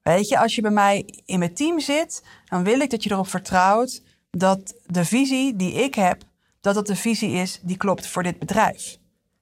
Weet 0.03 0.29
je, 0.29 0.39
als 0.39 0.55
je 0.55 0.63
bij 0.63 0.71
mij 0.71 1.05
in 1.25 1.39
mijn 1.39 1.55
team 1.55 1.81
zit, 1.81 2.25
dan 2.45 2.65
wil 2.65 2.81
ik 2.81 2.91
dat 2.91 3.03
je 3.05 3.11
erop 3.11 3.29
vertrouwt 3.29 4.03
dat 4.31 4.75
de 4.87 5.05
visie 5.05 5.57
die 5.57 5.73
ik 5.73 5.95
heb, 5.95 6.23
dat 6.61 6.75
dat 6.75 6.87
de 6.87 6.97
visie 6.97 7.33
is 7.33 7.61
die 7.63 7.77
klopt 7.77 8.07
voor 8.07 8.23
dit 8.23 8.39
bedrijf. 8.39 8.99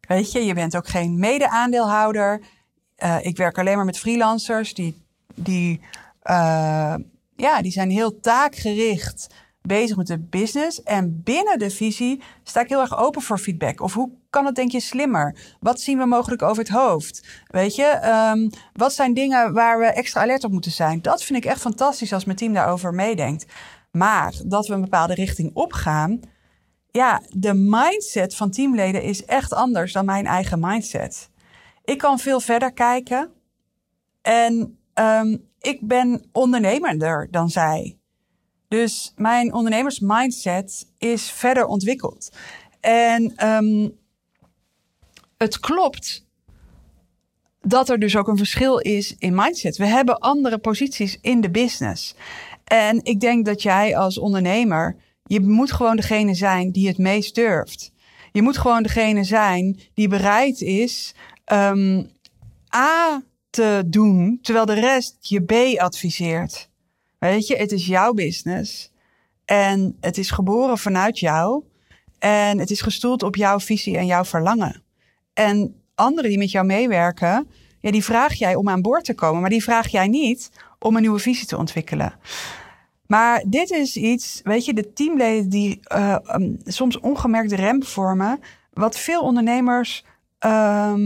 Weet 0.08 0.32
je, 0.32 0.44
je 0.44 0.54
bent 0.54 0.76
ook 0.76 0.88
geen 0.88 1.18
mede-aandeelhouder. 1.18 2.40
Uh, 3.04 3.16
ik 3.20 3.36
werk 3.36 3.58
alleen 3.58 3.76
maar 3.76 3.84
met 3.84 3.98
freelancers 3.98 4.74
die, 4.74 5.02
die, 5.34 5.80
uh, 6.22 6.94
ja, 7.36 7.62
die 7.62 7.72
zijn 7.72 7.90
heel 7.90 8.20
taakgericht 8.20 9.26
bezig 9.62 9.96
met 9.96 10.06
de 10.06 10.18
business. 10.18 10.82
En 10.82 11.22
binnen 11.22 11.58
de 11.58 11.70
visie 11.70 12.22
sta 12.42 12.60
ik 12.60 12.68
heel 12.68 12.80
erg 12.80 12.98
open 12.98 13.22
voor 13.22 13.38
feedback. 13.38 13.80
Of 13.80 13.94
hoe 13.94 14.10
kan 14.30 14.46
het 14.46 14.54
denk 14.54 14.70
je 14.70 14.80
slimmer? 14.80 15.56
Wat 15.60 15.80
zien 15.80 15.98
we 15.98 16.04
mogelijk 16.04 16.42
over 16.42 16.62
het 16.62 16.72
hoofd? 16.72 17.26
Weet 17.46 17.74
je, 17.74 18.00
um, 18.34 18.50
wat 18.72 18.92
zijn 18.92 19.14
dingen 19.14 19.52
waar 19.52 19.78
we 19.78 19.86
extra 19.86 20.20
alert 20.20 20.44
op 20.44 20.52
moeten 20.52 20.70
zijn? 20.70 21.02
Dat 21.02 21.24
vind 21.24 21.44
ik 21.44 21.50
echt 21.50 21.60
fantastisch 21.60 22.12
als 22.12 22.24
mijn 22.24 22.36
team 22.36 22.52
daarover 22.52 22.94
meedenkt. 22.94 23.46
Maar 23.90 24.34
dat 24.44 24.66
we 24.66 24.74
een 24.74 24.80
bepaalde 24.80 25.14
richting 25.14 25.50
opgaan. 25.54 26.20
Ja, 26.90 27.22
de 27.30 27.54
mindset 27.54 28.34
van 28.34 28.50
teamleden 28.50 29.02
is 29.02 29.24
echt 29.24 29.52
anders 29.52 29.92
dan 29.92 30.04
mijn 30.04 30.26
eigen 30.26 30.60
mindset. 30.60 31.28
Ik 31.88 31.98
kan 31.98 32.18
veel 32.18 32.40
verder 32.40 32.72
kijken. 32.72 33.30
En 34.22 34.78
um, 34.94 35.48
ik 35.60 35.78
ben 35.80 36.24
ondernemender 36.32 37.28
dan 37.30 37.50
zij. 37.50 37.98
Dus 38.68 39.12
mijn 39.16 39.52
ondernemersmindset 39.52 40.86
is 40.98 41.30
verder 41.30 41.66
ontwikkeld. 41.66 42.32
En 42.80 43.46
um, 43.46 43.98
het 45.36 45.58
klopt 45.58 46.26
dat 47.60 47.88
er 47.88 47.98
dus 47.98 48.16
ook 48.16 48.28
een 48.28 48.36
verschil 48.36 48.78
is 48.78 49.14
in 49.18 49.34
mindset. 49.34 49.76
We 49.76 49.86
hebben 49.86 50.18
andere 50.18 50.58
posities 50.58 51.18
in 51.20 51.40
de 51.40 51.50
business. 51.50 52.14
En 52.64 53.04
ik 53.04 53.20
denk 53.20 53.44
dat 53.44 53.62
jij 53.62 53.96
als 53.96 54.18
ondernemer, 54.18 54.96
je 55.24 55.40
moet 55.40 55.72
gewoon 55.72 55.96
degene 55.96 56.34
zijn 56.34 56.72
die 56.72 56.88
het 56.88 56.98
meest 56.98 57.34
durft. 57.34 57.92
Je 58.32 58.42
moet 58.42 58.58
gewoon 58.58 58.82
degene 58.82 59.24
zijn 59.24 59.80
die 59.94 60.08
bereid 60.08 60.60
is 60.60 61.14
um, 61.52 62.10
A 62.74 63.22
te 63.50 63.82
doen, 63.86 64.38
terwijl 64.42 64.66
de 64.66 64.80
rest 64.80 65.16
je 65.20 65.40
B 65.40 65.78
adviseert. 65.78 66.70
Weet 67.18 67.46
je, 67.46 67.56
het 67.56 67.72
is 67.72 67.86
jouw 67.86 68.12
business. 68.12 68.92
En 69.44 69.96
het 70.00 70.18
is 70.18 70.30
geboren 70.30 70.78
vanuit 70.78 71.18
jou. 71.18 71.64
En 72.18 72.58
het 72.58 72.70
is 72.70 72.80
gestoeld 72.80 73.22
op 73.22 73.36
jouw 73.36 73.60
visie 73.60 73.96
en 73.96 74.06
jouw 74.06 74.24
verlangen. 74.24 74.82
En 75.32 75.82
anderen 75.94 76.30
die 76.30 76.38
met 76.38 76.50
jou 76.50 76.66
meewerken, 76.66 77.48
ja, 77.80 77.90
die 77.90 78.04
vraag 78.04 78.34
jij 78.34 78.54
om 78.54 78.68
aan 78.68 78.82
boord 78.82 79.04
te 79.04 79.14
komen. 79.14 79.40
Maar 79.40 79.50
die 79.50 79.62
vraag 79.62 79.88
jij 79.88 80.08
niet 80.08 80.50
om 80.78 80.94
een 80.94 81.00
nieuwe 81.00 81.18
visie 81.18 81.46
te 81.46 81.56
ontwikkelen. 81.56 82.12
Maar 83.06 83.44
dit 83.46 83.70
is 83.70 83.96
iets, 83.96 84.40
weet 84.44 84.64
je, 84.64 84.74
de 84.74 84.92
teamleden 84.92 85.48
die 85.48 85.80
uh, 85.94 86.16
soms 86.64 87.00
ongemerkt 87.00 87.52
rem 87.52 87.84
vormen. 87.84 88.40
Wat 88.72 88.98
veel 88.98 89.22
ondernemers 89.22 90.04
um, 90.46 90.96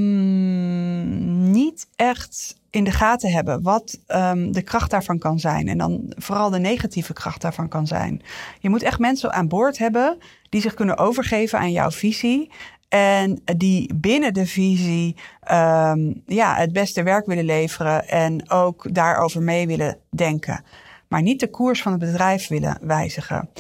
niet 1.51 1.87
echt 1.97 2.61
in 2.71 2.85
de 2.85 2.91
gaten 2.91 3.33
hebben 3.33 3.63
wat 3.63 3.99
um, 4.09 4.53
de 4.53 4.63
kracht 4.63 4.91
daarvan 4.91 5.19
kan 5.19 5.39
zijn. 5.39 5.69
En 5.69 5.79
dan 5.79 6.13
vooral 6.17 6.51
de 6.51 6.59
negatieve 6.59 7.13
kracht 7.13 7.41
daarvan 7.41 7.69
kan 7.69 7.87
zijn. 7.87 8.23
Je 8.61 8.69
moet 8.69 8.83
echt 8.83 8.99
mensen 8.99 9.33
aan 9.33 9.49
boord 9.49 9.79
hebben 9.79 10.19
die 10.49 10.61
zich 10.61 10.75
kunnen 10.75 10.99
overgeven 10.99 11.59
aan 11.59 11.73
jouw 11.73 11.91
visie. 11.91 12.51
En 12.89 13.43
die 13.57 13.95
binnen 13.95 14.35
de 14.35 14.47
visie 14.47 15.17
um, 15.53 16.23
ja, 16.27 16.55
het 16.55 16.73
beste 16.73 17.03
werk 17.03 17.27
willen 17.27 17.45
leveren 17.45 18.09
en 18.09 18.51
ook 18.51 18.95
daarover 18.95 19.43
mee 19.43 19.67
willen 19.67 19.99
denken. 20.11 20.65
Maar 21.09 21.23
niet 21.23 21.41
de 21.41 21.51
koers 21.51 21.83
van 21.83 21.93
het 21.93 22.01
bedrijf 22.01 22.49
willen 22.49 22.79
wijzigen. 22.81 23.51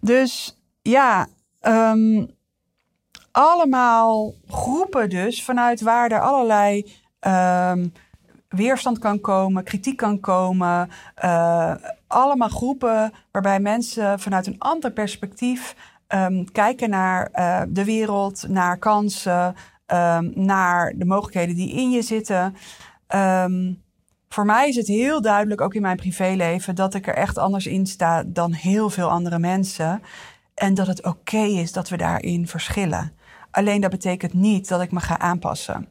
Dus 0.00 0.60
ja, 0.82 1.26
um, 1.62 2.35
allemaal 3.36 4.34
groepen 4.48 5.08
dus 5.08 5.44
vanuit 5.44 5.80
waar 5.80 6.10
er 6.10 6.20
allerlei 6.20 6.92
um, 7.20 7.92
weerstand 8.48 8.98
kan 8.98 9.20
komen, 9.20 9.64
kritiek 9.64 9.96
kan 9.96 10.20
komen. 10.20 10.90
Uh, 11.24 11.74
allemaal 12.06 12.48
groepen 12.48 13.12
waarbij 13.30 13.60
mensen 13.60 14.20
vanuit 14.20 14.46
een 14.46 14.58
ander 14.58 14.92
perspectief 14.92 15.76
um, 16.08 16.52
kijken 16.52 16.90
naar 16.90 17.28
uh, 17.34 17.62
de 17.68 17.84
wereld, 17.84 18.48
naar 18.48 18.78
kansen, 18.78 19.54
um, 19.86 20.32
naar 20.34 20.92
de 20.96 21.04
mogelijkheden 21.04 21.54
die 21.54 21.72
in 21.72 21.90
je 21.90 22.02
zitten. 22.02 22.56
Voor 24.28 24.44
mij 24.44 24.68
is 24.68 24.76
het 24.76 24.86
heel 24.86 25.20
duidelijk, 25.20 25.60
ook 25.60 25.74
in 25.74 25.82
mijn 25.82 25.96
privéleven, 25.96 26.74
dat 26.74 26.94
ik 26.94 27.06
er 27.06 27.14
echt 27.14 27.38
anders 27.38 27.66
in 27.66 27.86
sta 27.86 28.22
dan 28.26 28.52
heel 28.52 28.90
veel 28.90 29.10
andere 29.10 29.38
mensen. 29.38 30.02
En 30.54 30.74
dat 30.74 30.86
het 30.86 31.04
oké 31.04 31.42
is 31.42 31.72
dat 31.72 31.88
we 31.88 31.96
daarin 31.96 32.48
verschillen. 32.48 33.15
Alleen 33.56 33.80
dat 33.80 33.90
betekent 33.90 34.32
niet 34.32 34.68
dat 34.68 34.80
ik 34.80 34.92
me 34.92 35.00
ga 35.00 35.18
aanpassen. 35.18 35.88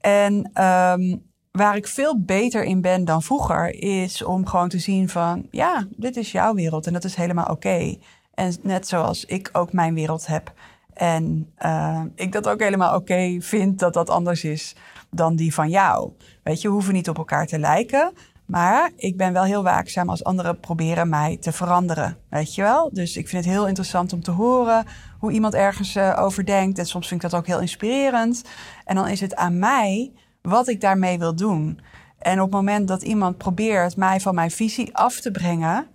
En 0.00 0.34
um, 0.64 1.22
waar 1.50 1.76
ik 1.76 1.86
veel 1.86 2.20
beter 2.20 2.64
in 2.64 2.80
ben 2.80 3.04
dan 3.04 3.22
vroeger, 3.22 3.74
is 3.82 4.22
om 4.22 4.46
gewoon 4.46 4.68
te 4.68 4.78
zien 4.78 5.08
van, 5.08 5.46
ja, 5.50 5.86
dit 5.90 6.16
is 6.16 6.32
jouw 6.32 6.54
wereld 6.54 6.86
en 6.86 6.92
dat 6.92 7.04
is 7.04 7.14
helemaal 7.14 7.46
oké. 7.46 7.96
En 8.34 8.56
net 8.62 8.88
zoals 8.88 9.24
ik 9.24 9.50
ook 9.52 9.72
mijn 9.72 9.94
wereld 9.94 10.26
heb. 10.26 10.52
En 10.92 11.52
uh, 11.58 12.02
ik 12.14 12.32
dat 12.32 12.48
ook 12.48 12.60
helemaal 12.60 12.94
oké 12.94 13.36
vind 13.40 13.78
dat 13.78 13.94
dat 13.94 14.10
anders 14.10 14.44
is 14.44 14.76
dan 15.10 15.36
die 15.36 15.54
van 15.54 15.68
jou. 15.68 16.12
Weet 16.42 16.60
je, 16.60 16.68
we 16.68 16.74
hoeven 16.74 16.94
niet 16.94 17.08
op 17.08 17.18
elkaar 17.18 17.46
te 17.46 17.58
lijken. 17.58 18.12
Maar 18.46 18.90
ik 18.96 19.16
ben 19.16 19.32
wel 19.32 19.44
heel 19.44 19.62
waakzaam 19.62 20.08
als 20.08 20.24
anderen 20.24 20.60
proberen 20.60 21.08
mij 21.08 21.36
te 21.36 21.52
veranderen. 21.52 22.16
Weet 22.30 22.54
je 22.54 22.62
wel? 22.62 22.90
Dus 22.92 23.16
ik 23.16 23.28
vind 23.28 23.44
het 23.44 23.54
heel 23.54 23.66
interessant 23.66 24.12
om 24.12 24.22
te 24.22 24.30
horen 24.30 24.84
hoe 25.26 25.34
iemand 25.34 25.54
ergens 25.54 25.96
uh, 25.96 26.16
over 26.18 26.46
denkt. 26.46 26.78
En 26.78 26.86
soms 26.86 27.08
vind 27.08 27.22
ik 27.22 27.30
dat 27.30 27.40
ook 27.40 27.46
heel 27.46 27.60
inspirerend. 27.60 28.42
En 28.84 28.94
dan 28.94 29.08
is 29.08 29.20
het 29.20 29.34
aan 29.34 29.58
mij 29.58 30.12
wat 30.42 30.68
ik 30.68 30.80
daarmee 30.80 31.18
wil 31.18 31.34
doen. 31.34 31.80
En 32.18 32.40
op 32.40 32.44
het 32.44 32.54
moment 32.54 32.88
dat 32.88 33.02
iemand 33.02 33.36
probeert 33.36 33.96
mij 33.96 34.20
van 34.20 34.34
mijn 34.34 34.50
visie 34.50 34.96
af 34.96 35.20
te 35.20 35.30
brengen, 35.30 35.86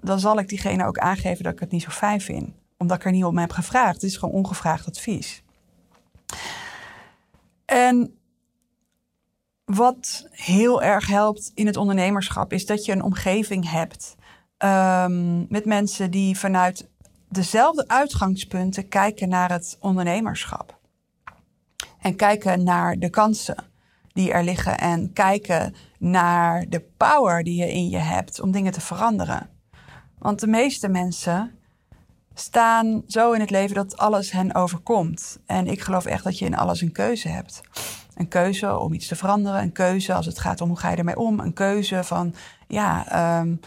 dan 0.00 0.20
zal 0.20 0.38
ik 0.38 0.48
diegene 0.48 0.86
ook 0.86 0.98
aangeven 0.98 1.44
dat 1.44 1.52
ik 1.52 1.60
het 1.60 1.70
niet 1.70 1.82
zo 1.82 1.90
fijn 1.90 2.20
vind. 2.20 2.50
Omdat 2.78 2.96
ik 2.96 3.04
er 3.04 3.12
niet 3.12 3.24
op 3.24 3.32
me 3.32 3.40
heb 3.40 3.52
gevraagd. 3.52 3.94
Het 3.94 4.02
is 4.02 4.16
gewoon 4.16 4.34
ongevraagd 4.34 4.86
advies. 4.86 5.42
En 7.64 8.16
wat 9.64 10.28
heel 10.30 10.82
erg 10.82 11.06
helpt 11.06 11.50
in 11.54 11.66
het 11.66 11.76
ondernemerschap 11.76 12.52
is 12.52 12.66
dat 12.66 12.84
je 12.84 12.92
een 12.92 13.02
omgeving 13.02 13.70
hebt 13.70 14.16
um, 14.58 15.46
met 15.48 15.64
mensen 15.64 16.10
die 16.10 16.38
vanuit 16.38 16.88
dezelfde 17.32 17.88
uitgangspunten 17.88 18.88
kijken 18.88 19.28
naar 19.28 19.50
het 19.50 19.76
ondernemerschap. 19.80 20.80
En 22.00 22.16
kijken 22.16 22.64
naar 22.64 22.98
de 22.98 23.10
kansen 23.10 23.64
die 24.12 24.32
er 24.32 24.44
liggen 24.44 24.78
en 24.78 25.12
kijken 25.12 25.74
naar 25.98 26.68
de 26.68 26.80
power 26.96 27.42
die 27.42 27.56
je 27.56 27.72
in 27.72 27.88
je 27.88 27.98
hebt 27.98 28.40
om 28.40 28.50
dingen 28.50 28.72
te 28.72 28.80
veranderen. 28.80 29.50
Want 30.18 30.40
de 30.40 30.46
meeste 30.46 30.88
mensen 30.88 31.58
staan 32.34 33.02
zo 33.06 33.32
in 33.32 33.40
het 33.40 33.50
leven 33.50 33.74
dat 33.74 33.96
alles 33.96 34.30
hen 34.30 34.54
overkomt. 34.54 35.38
En 35.46 35.66
ik 35.66 35.80
geloof 35.80 36.04
echt 36.04 36.24
dat 36.24 36.38
je 36.38 36.44
in 36.44 36.56
alles 36.56 36.80
een 36.80 36.92
keuze 36.92 37.28
hebt. 37.28 37.60
Een 38.14 38.28
keuze 38.28 38.78
om 38.78 38.92
iets 38.92 39.06
te 39.06 39.16
veranderen, 39.16 39.62
een 39.62 39.72
keuze 39.72 40.14
als 40.14 40.26
het 40.26 40.38
gaat 40.38 40.60
om 40.60 40.68
hoe 40.68 40.78
ga 40.78 40.90
je 40.90 40.96
ermee 40.96 41.18
om, 41.18 41.40
een 41.40 41.52
keuze 41.52 42.04
van 42.04 42.34
ja, 42.68 43.40
um, 43.40 43.60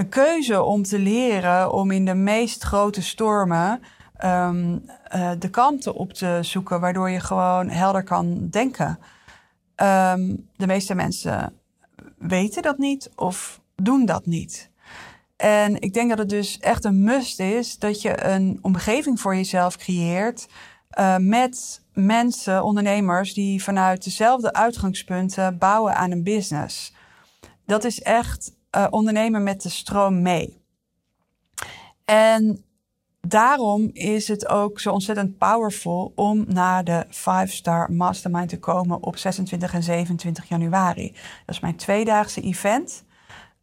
een 0.00 0.08
keuze 0.08 0.62
om 0.62 0.82
te 0.82 0.98
leren 0.98 1.72
om 1.72 1.90
in 1.90 2.04
de 2.04 2.14
meest 2.14 2.62
grote 2.62 3.02
stormen 3.02 3.82
um, 4.24 4.84
uh, 5.14 5.30
de 5.38 5.50
kanten 5.50 5.94
op 5.94 6.12
te 6.12 6.38
zoeken, 6.42 6.80
waardoor 6.80 7.10
je 7.10 7.20
gewoon 7.20 7.68
helder 7.68 8.02
kan 8.02 8.48
denken. 8.50 8.98
Um, 9.76 10.48
de 10.56 10.66
meeste 10.66 10.94
mensen 10.94 11.52
weten 12.18 12.62
dat 12.62 12.78
niet 12.78 13.10
of 13.16 13.60
doen 13.76 14.06
dat 14.06 14.26
niet. 14.26 14.70
En 15.36 15.80
ik 15.80 15.92
denk 15.92 16.08
dat 16.08 16.18
het 16.18 16.28
dus 16.28 16.58
echt 16.58 16.84
een 16.84 17.02
must 17.02 17.40
is 17.40 17.78
dat 17.78 18.02
je 18.02 18.24
een 18.24 18.58
omgeving 18.62 19.20
voor 19.20 19.36
jezelf 19.36 19.76
creëert 19.76 20.48
uh, 20.98 21.16
met 21.16 21.82
mensen, 21.92 22.62
ondernemers, 22.62 23.34
die 23.34 23.62
vanuit 23.62 24.04
dezelfde 24.04 24.52
uitgangspunten 24.52 25.58
bouwen 25.58 25.96
aan 25.96 26.10
een 26.10 26.24
business. 26.24 26.94
Dat 27.66 27.84
is 27.84 28.02
echt 28.02 28.58
uh, 28.76 28.86
ondernemen 28.90 29.42
met 29.42 29.62
de 29.62 29.68
stroom 29.68 30.22
mee. 30.22 30.62
En 32.04 32.64
daarom 33.20 33.90
is 33.92 34.28
het 34.28 34.48
ook 34.48 34.80
zo 34.80 34.92
ontzettend 34.92 35.38
powerful 35.38 36.12
om 36.14 36.44
naar 36.48 36.84
de 36.84 37.06
5-star 37.06 37.92
mastermind 37.92 38.48
te 38.48 38.58
komen 38.58 39.02
op 39.02 39.16
26 39.16 39.74
en 39.74 39.82
27 39.82 40.48
januari. 40.48 41.12
Dat 41.46 41.54
is 41.54 41.60
mijn 41.60 41.76
tweedaagse 41.76 42.40
event. 42.40 43.04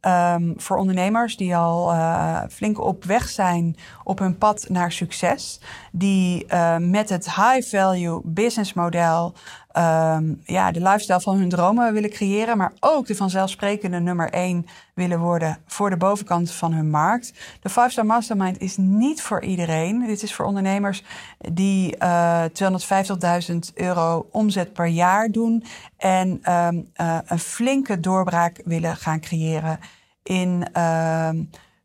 Um, 0.01 0.53
voor 0.57 0.77
ondernemers 0.77 1.37
die 1.37 1.55
al 1.55 1.93
uh, 1.93 2.41
flink 2.49 2.79
op 2.79 3.03
weg 3.03 3.29
zijn 3.29 3.75
op 4.03 4.19
hun 4.19 4.37
pad 4.37 4.65
naar 4.69 4.91
succes. 4.91 5.59
Die 5.91 6.45
uh, 6.47 6.77
met 6.77 7.09
het 7.09 7.25
high 7.25 7.61
value 7.61 8.21
business 8.23 8.73
model 8.73 9.33
um, 9.77 10.41
ja, 10.45 10.71
de 10.71 10.81
lifestyle 10.81 11.21
van 11.21 11.37
hun 11.37 11.49
dromen 11.49 11.93
willen 11.93 12.09
creëren. 12.09 12.57
Maar 12.57 12.73
ook 12.79 13.07
de 13.07 13.15
vanzelfsprekende 13.15 13.99
nummer 13.99 14.29
1 14.29 14.65
willen 14.93 15.19
worden 15.19 15.57
voor 15.65 15.89
de 15.89 15.97
bovenkant 15.97 16.51
van 16.51 16.73
hun 16.73 16.89
markt. 16.89 17.33
De 17.61 17.69
5-star 17.69 18.05
mastermind 18.05 18.59
is 18.59 18.77
niet 18.77 19.21
voor 19.21 19.43
iedereen. 19.43 20.05
Dit 20.05 20.23
is 20.23 20.33
voor 20.33 20.45
ondernemers 20.45 21.03
die 21.37 21.95
uh, 22.03 22.43
250.000 22.43 23.57
euro 23.73 24.27
omzet 24.31 24.73
per 24.73 24.87
jaar 24.87 25.29
doen. 25.29 25.63
En 25.97 26.53
um, 26.53 26.89
een 27.25 27.39
flinke 27.39 27.99
doorbraak 27.99 28.61
willen 28.65 28.95
gaan 28.95 29.19
creëren 29.19 29.79
in 30.23 30.67
uh, 30.77 31.29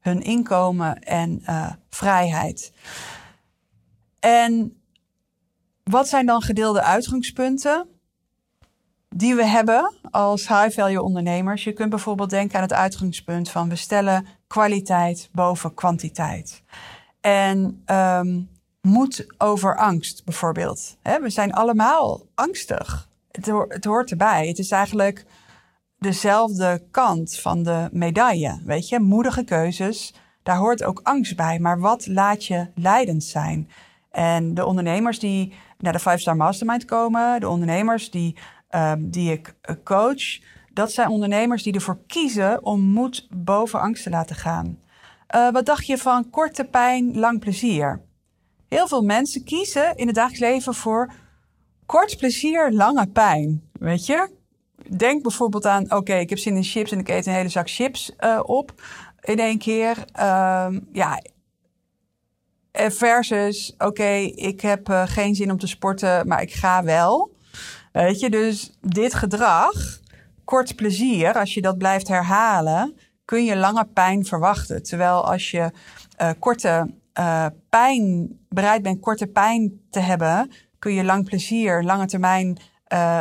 hun 0.00 0.22
inkomen 0.22 1.02
en 1.02 1.42
uh, 1.46 1.70
vrijheid. 1.88 2.72
En 4.20 4.81
wat 5.84 6.08
zijn 6.08 6.26
dan 6.26 6.42
gedeelde 6.42 6.82
uitgangspunten 6.82 7.86
die 9.08 9.34
we 9.34 9.46
hebben 9.46 9.94
als 10.10 10.48
high-value 10.48 11.02
ondernemers? 11.02 11.64
Je 11.64 11.72
kunt 11.72 11.90
bijvoorbeeld 11.90 12.30
denken 12.30 12.56
aan 12.56 12.62
het 12.62 12.72
uitgangspunt 12.72 13.50
van 13.50 13.68
we 13.68 13.76
stellen 13.76 14.26
kwaliteit 14.46 15.28
boven 15.32 15.74
kwantiteit. 15.74 16.62
En 17.20 17.82
um, 17.86 18.48
moed 18.80 19.26
over 19.38 19.76
angst 19.76 20.24
bijvoorbeeld. 20.24 20.96
we 21.02 21.30
zijn 21.30 21.52
allemaal 21.52 22.26
angstig. 22.34 23.08
Het, 23.30 23.46
het 23.68 23.84
hoort 23.84 24.10
erbij. 24.10 24.48
Het 24.48 24.58
is 24.58 24.70
eigenlijk 24.70 25.24
dezelfde 25.98 26.82
kant 26.90 27.38
van 27.38 27.62
de 27.62 27.88
medaille. 27.92 28.60
Weet 28.64 28.88
je, 28.88 29.00
moedige 29.00 29.44
keuzes, 29.44 30.14
daar 30.42 30.56
hoort 30.56 30.84
ook 30.84 31.00
angst 31.02 31.36
bij. 31.36 31.58
Maar 31.58 31.80
wat 31.80 32.06
laat 32.06 32.44
je 32.44 32.70
leidend 32.74 33.24
zijn? 33.24 33.68
En 34.12 34.54
de 34.54 34.66
ondernemers 34.66 35.18
die 35.18 35.52
naar 35.78 35.92
de 35.92 36.00
5-Star 36.00 36.36
Mastermind 36.36 36.84
komen, 36.84 37.40
de 37.40 37.48
ondernemers 37.48 38.10
die, 38.10 38.36
um, 38.70 39.10
die 39.10 39.32
ik 39.32 39.54
eh, 39.60 39.74
coach, 39.84 40.40
dat 40.72 40.92
zijn 40.92 41.08
ondernemers 41.08 41.62
die 41.62 41.74
ervoor 41.74 41.98
kiezen 42.06 42.64
om 42.64 42.80
moed 42.80 43.26
boven 43.30 43.80
angst 43.80 44.02
te 44.02 44.10
laten 44.10 44.36
gaan. 44.36 44.78
Uh, 45.34 45.50
wat 45.50 45.66
dacht 45.66 45.86
je 45.86 45.98
van 45.98 46.30
korte 46.30 46.64
pijn, 46.64 47.18
lang 47.18 47.40
plezier? 47.40 48.00
Heel 48.68 48.88
veel 48.88 49.02
mensen 49.02 49.44
kiezen 49.44 49.96
in 49.96 50.06
het 50.06 50.14
dagelijks 50.14 50.40
leven 50.40 50.74
voor 50.74 51.12
kort 51.86 52.16
plezier, 52.16 52.72
lange 52.72 53.06
pijn. 53.06 53.62
Weet 53.72 54.06
je, 54.06 54.30
denk 54.96 55.22
bijvoorbeeld 55.22 55.66
aan, 55.66 55.92
oké, 55.92 56.14
ik 56.14 56.28
heb 56.28 56.38
zin 56.38 56.56
in 56.56 56.64
chips 56.64 56.92
en 56.92 56.98
ik 56.98 57.08
eet 57.08 57.26
een 57.26 57.32
hele 57.32 57.48
zak 57.48 57.70
chips 57.70 58.12
uh, 58.20 58.40
op 58.42 58.72
in 59.20 59.38
één 59.38 59.58
keer. 59.58 59.96
Um, 59.98 60.88
ja, 60.92 61.22
versus, 62.72 63.74
oké, 63.78 64.12
ik 64.34 64.60
heb 64.60 64.88
uh, 64.88 65.02
geen 65.06 65.34
zin 65.34 65.50
om 65.50 65.58
te 65.58 65.66
sporten, 65.66 66.28
maar 66.28 66.42
ik 66.42 66.52
ga 66.52 66.84
wel. 66.84 67.36
Weet 67.92 68.20
je, 68.20 68.30
dus 68.30 68.72
dit 68.80 69.14
gedrag, 69.14 70.00
kort 70.44 70.76
plezier, 70.76 71.38
als 71.38 71.54
je 71.54 71.60
dat 71.60 71.78
blijft 71.78 72.08
herhalen, 72.08 72.96
kun 73.24 73.44
je 73.44 73.56
lange 73.56 73.84
pijn 73.84 74.24
verwachten. 74.24 74.82
Terwijl 74.82 75.30
als 75.30 75.50
je 75.50 75.70
uh, 76.22 76.30
korte 76.38 76.94
pijn, 77.68 78.28
bereid 78.48 78.82
bent 78.82 79.00
korte 79.00 79.26
pijn 79.26 79.80
te 79.90 80.00
hebben, 80.00 80.52
kun 80.78 80.94
je 80.94 81.04
lang 81.04 81.24
plezier, 81.24 81.82
lange 81.82 82.06
termijn 82.06 82.58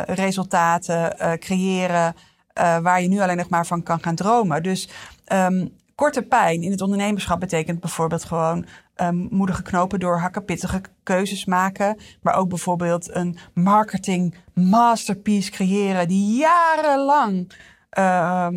resultaten 0.06 1.16
creëren 1.38 2.14
waar 2.54 3.02
je 3.02 3.08
nu 3.08 3.20
alleen 3.20 3.36
nog 3.36 3.48
maar 3.48 3.66
van 3.66 3.82
kan 3.82 4.02
gaan 4.02 4.14
dromen. 4.14 4.62
Dus 4.62 4.88
um, 5.32 5.76
korte 5.94 6.22
pijn 6.22 6.62
in 6.62 6.70
het 6.70 6.80
ondernemerschap 6.80 7.40
betekent 7.40 7.80
bijvoorbeeld 7.80 8.24
gewoon 8.24 8.66
um, 8.96 9.26
moedige 9.30 9.62
knopen 9.62 10.00
doorhakken, 10.00 10.44
pittige 10.44 10.80
keuzes 11.02 11.44
maken, 11.44 11.96
maar 12.22 12.34
ook 12.34 12.48
bijvoorbeeld 12.48 13.14
een 13.14 13.38
marketing 13.54 14.34
masterpiece 14.54 15.50
creëren 15.50 16.08
die 16.08 16.36
jarenlang 16.36 17.52
uh, 17.98 18.48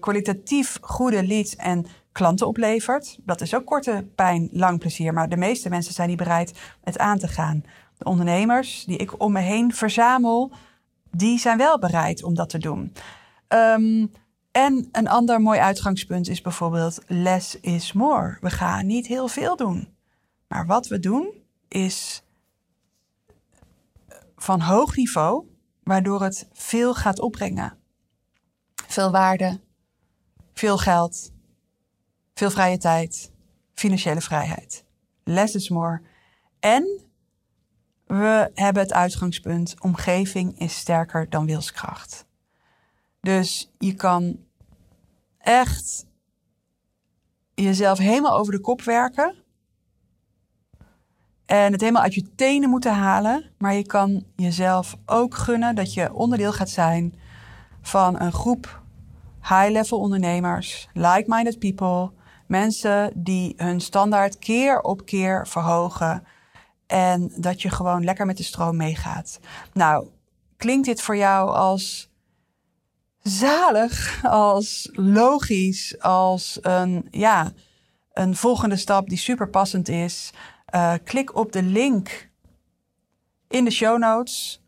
kwalitatief 0.00 0.78
goede 0.80 1.26
leads 1.26 1.56
en 1.56 1.86
klanten 2.12 2.46
oplevert. 2.46 3.18
Dat 3.24 3.40
is 3.40 3.54
ook 3.54 3.66
korte 3.66 4.06
pijn, 4.14 4.48
lang 4.52 4.78
plezier, 4.78 5.12
maar 5.12 5.28
de 5.28 5.36
meeste 5.36 5.68
mensen 5.68 5.94
zijn 5.94 6.08
niet 6.08 6.16
bereid 6.16 6.58
het 6.82 6.98
aan 6.98 7.18
te 7.18 7.28
gaan 7.28 7.64
de 7.98 8.04
ondernemers 8.04 8.84
die 8.84 8.96
ik 8.96 9.22
om 9.22 9.32
me 9.32 9.40
heen 9.40 9.74
verzamel, 9.74 10.52
die 11.10 11.38
zijn 11.38 11.58
wel 11.58 11.78
bereid 11.78 12.22
om 12.22 12.34
dat 12.34 12.48
te 12.48 12.58
doen. 12.58 12.92
Um, 13.48 14.12
en 14.56 14.88
een 14.92 15.08
ander 15.08 15.40
mooi 15.40 15.58
uitgangspunt 15.58 16.28
is 16.28 16.40
bijvoorbeeld 16.40 16.98
less 17.06 17.60
is 17.60 17.92
more. 17.92 18.38
We 18.40 18.50
gaan 18.50 18.86
niet 18.86 19.06
heel 19.06 19.28
veel 19.28 19.56
doen. 19.56 19.88
Maar 20.48 20.66
wat 20.66 20.86
we 20.86 20.98
doen 20.98 21.32
is 21.68 22.22
van 24.36 24.60
hoog 24.60 24.96
niveau, 24.96 25.46
waardoor 25.82 26.22
het 26.22 26.48
veel 26.52 26.94
gaat 26.94 27.20
opbrengen. 27.20 27.78
veel 28.86 29.10
waarde, 29.10 29.60
veel 30.52 30.78
geld, 30.78 31.32
veel 32.34 32.50
vrije 32.50 32.78
tijd, 32.78 33.32
financiële 33.74 34.20
vrijheid. 34.20 34.84
Less 35.24 35.54
is 35.54 35.68
more. 35.68 36.02
En 36.60 37.00
we 38.06 38.50
hebben 38.54 38.82
het 38.82 38.92
uitgangspunt: 38.92 39.74
omgeving 39.80 40.58
is 40.58 40.76
sterker 40.76 41.30
dan 41.30 41.46
wilskracht. 41.46 42.26
Dus 43.20 43.72
je 43.78 43.94
kan 43.94 44.45
echt 45.46 46.06
jezelf 47.54 47.98
helemaal 47.98 48.38
over 48.38 48.52
de 48.52 48.60
kop 48.60 48.82
werken. 48.82 49.34
En 51.46 51.72
het 51.72 51.80
helemaal 51.80 52.02
uit 52.02 52.14
je 52.14 52.34
tenen 52.34 52.70
moeten 52.70 52.94
halen. 52.94 53.50
Maar 53.58 53.74
je 53.74 53.86
kan 53.86 54.24
jezelf 54.36 54.96
ook 55.06 55.34
gunnen 55.34 55.74
dat 55.74 55.94
je 55.94 56.12
onderdeel 56.12 56.52
gaat 56.52 56.70
zijn 56.70 57.14
van 57.82 58.20
een 58.20 58.32
groep 58.32 58.82
high-level 59.42 59.98
ondernemers, 59.98 60.88
like-minded 60.92 61.58
people. 61.58 62.10
Mensen 62.46 63.12
die 63.14 63.54
hun 63.56 63.80
standaard 63.80 64.38
keer 64.38 64.80
op 64.80 65.04
keer 65.04 65.46
verhogen. 65.46 66.26
En 66.86 67.32
dat 67.36 67.62
je 67.62 67.70
gewoon 67.70 68.04
lekker 68.04 68.26
met 68.26 68.36
de 68.36 68.42
stroom 68.42 68.76
meegaat. 68.76 69.40
Nou, 69.72 70.06
klinkt 70.56 70.86
dit 70.86 71.02
voor 71.02 71.16
jou 71.16 71.50
als 71.50 72.10
zalig, 73.28 74.24
als 74.24 74.88
logisch, 74.92 76.00
als 76.00 76.58
een, 76.62 77.08
ja, 77.10 77.52
een 78.12 78.36
volgende 78.36 78.76
stap 78.76 79.08
die 79.08 79.18
super 79.18 79.48
passend 79.48 79.88
is? 79.88 80.32
Uh, 80.74 80.94
klik 81.04 81.36
op 81.36 81.52
de 81.52 81.62
link 81.62 82.30
in 83.48 83.64
de 83.64 83.70
show 83.70 83.98
notes. 83.98 84.62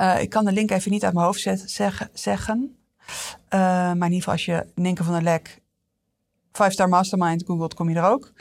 Uh, 0.00 0.20
ik 0.20 0.30
kan 0.30 0.44
de 0.44 0.52
link 0.52 0.70
even 0.70 0.90
niet 0.90 1.04
uit 1.04 1.14
mijn 1.14 1.26
hoofd 1.26 1.70
zeggen. 2.12 2.76
Uh, 3.54 3.60
maar 3.60 3.94
in 3.94 4.12
ieder 4.12 4.18
geval 4.18 4.32
als 4.32 4.44
je 4.44 4.66
Ninke 4.74 5.04
van 5.04 5.12
der 5.12 5.22
Lek 5.22 5.62
5 6.52 6.72
Star 6.72 6.88
Mastermind 6.88 7.44
googelt, 7.46 7.74
kom 7.74 7.88
je 7.88 7.96
er 7.96 8.04
ook. 8.04 8.32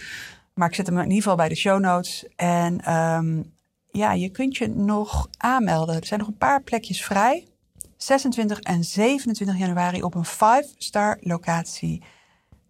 Maar 0.54 0.70
ik 0.70 0.76
zet 0.76 0.88
hem 0.88 0.98
in 0.98 1.04
ieder 1.04 1.18
geval 1.18 1.36
bij 1.36 1.50
de 1.50 1.56
show 1.56 1.80
notes. 1.80 2.26
En 2.36 2.94
um, 2.94 3.54
ja, 3.92 4.14
je 4.14 4.30
kunt 4.30 4.58
je 4.58 4.68
nog 4.68 5.28
aanmelden. 5.38 5.96
Er 5.96 6.06
zijn 6.06 6.20
nog 6.20 6.30
een 6.30 6.38
paar 6.38 6.62
plekjes 6.62 7.04
vrij. 7.04 7.48
26 8.06 8.60
en 8.60 8.84
27 8.84 9.58
januari 9.58 10.04
op 10.04 10.16
een 10.16 10.26
5-star 10.26 11.18
locatie 11.22 12.04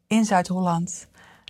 in 0.08 0.26
Zuid-Holland. 0.26 1.08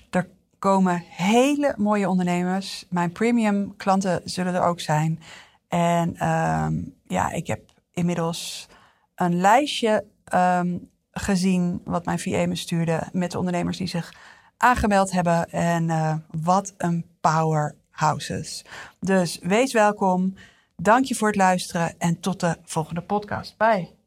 Er 0.10 0.30
komen 0.60 1.04
hele 1.08 1.74
mooie 1.78 2.10
ondernemers. 2.10 2.86
Mijn 2.90 3.12
premium 3.12 3.76
klanten 3.76 4.22
zullen 4.26 4.54
er 4.54 4.64
ook 4.64 4.80
zijn. 4.80 5.20
En 5.68 6.28
um, 6.30 6.96
ja, 7.08 7.32
ik 7.32 7.48
heb 7.48 7.72
inmiddels 7.92 8.68
een 9.16 9.36
lijstje 9.36 10.06
um, 10.34 10.90
gezien 11.12 11.82
wat 11.84 12.06
mijn 12.06 12.20
VA 12.20 12.46
me 12.48 12.56
stuurde 12.56 13.08
met 13.12 13.32
de 13.32 13.38
ondernemers 13.38 13.78
die 13.78 13.88
zich 13.88 14.14
aangemeld 14.58 15.12
hebben. 15.12 15.50
En 15.50 15.84
uh, 15.84 16.16
wat 16.32 16.74
een 16.78 17.06
powerhouses. 17.22 18.66
Dus 19.00 19.40
wees 19.42 19.74
welkom. 19.74 20.36
Dank 20.76 21.06
je 21.06 21.16
voor 21.16 21.28
het 21.28 21.38
luisteren 21.38 21.96
en 21.98 22.20
tot 22.20 22.40
de 22.40 22.58
volgende 22.64 23.02
podcast. 23.02 23.58
Bye. 23.58 24.03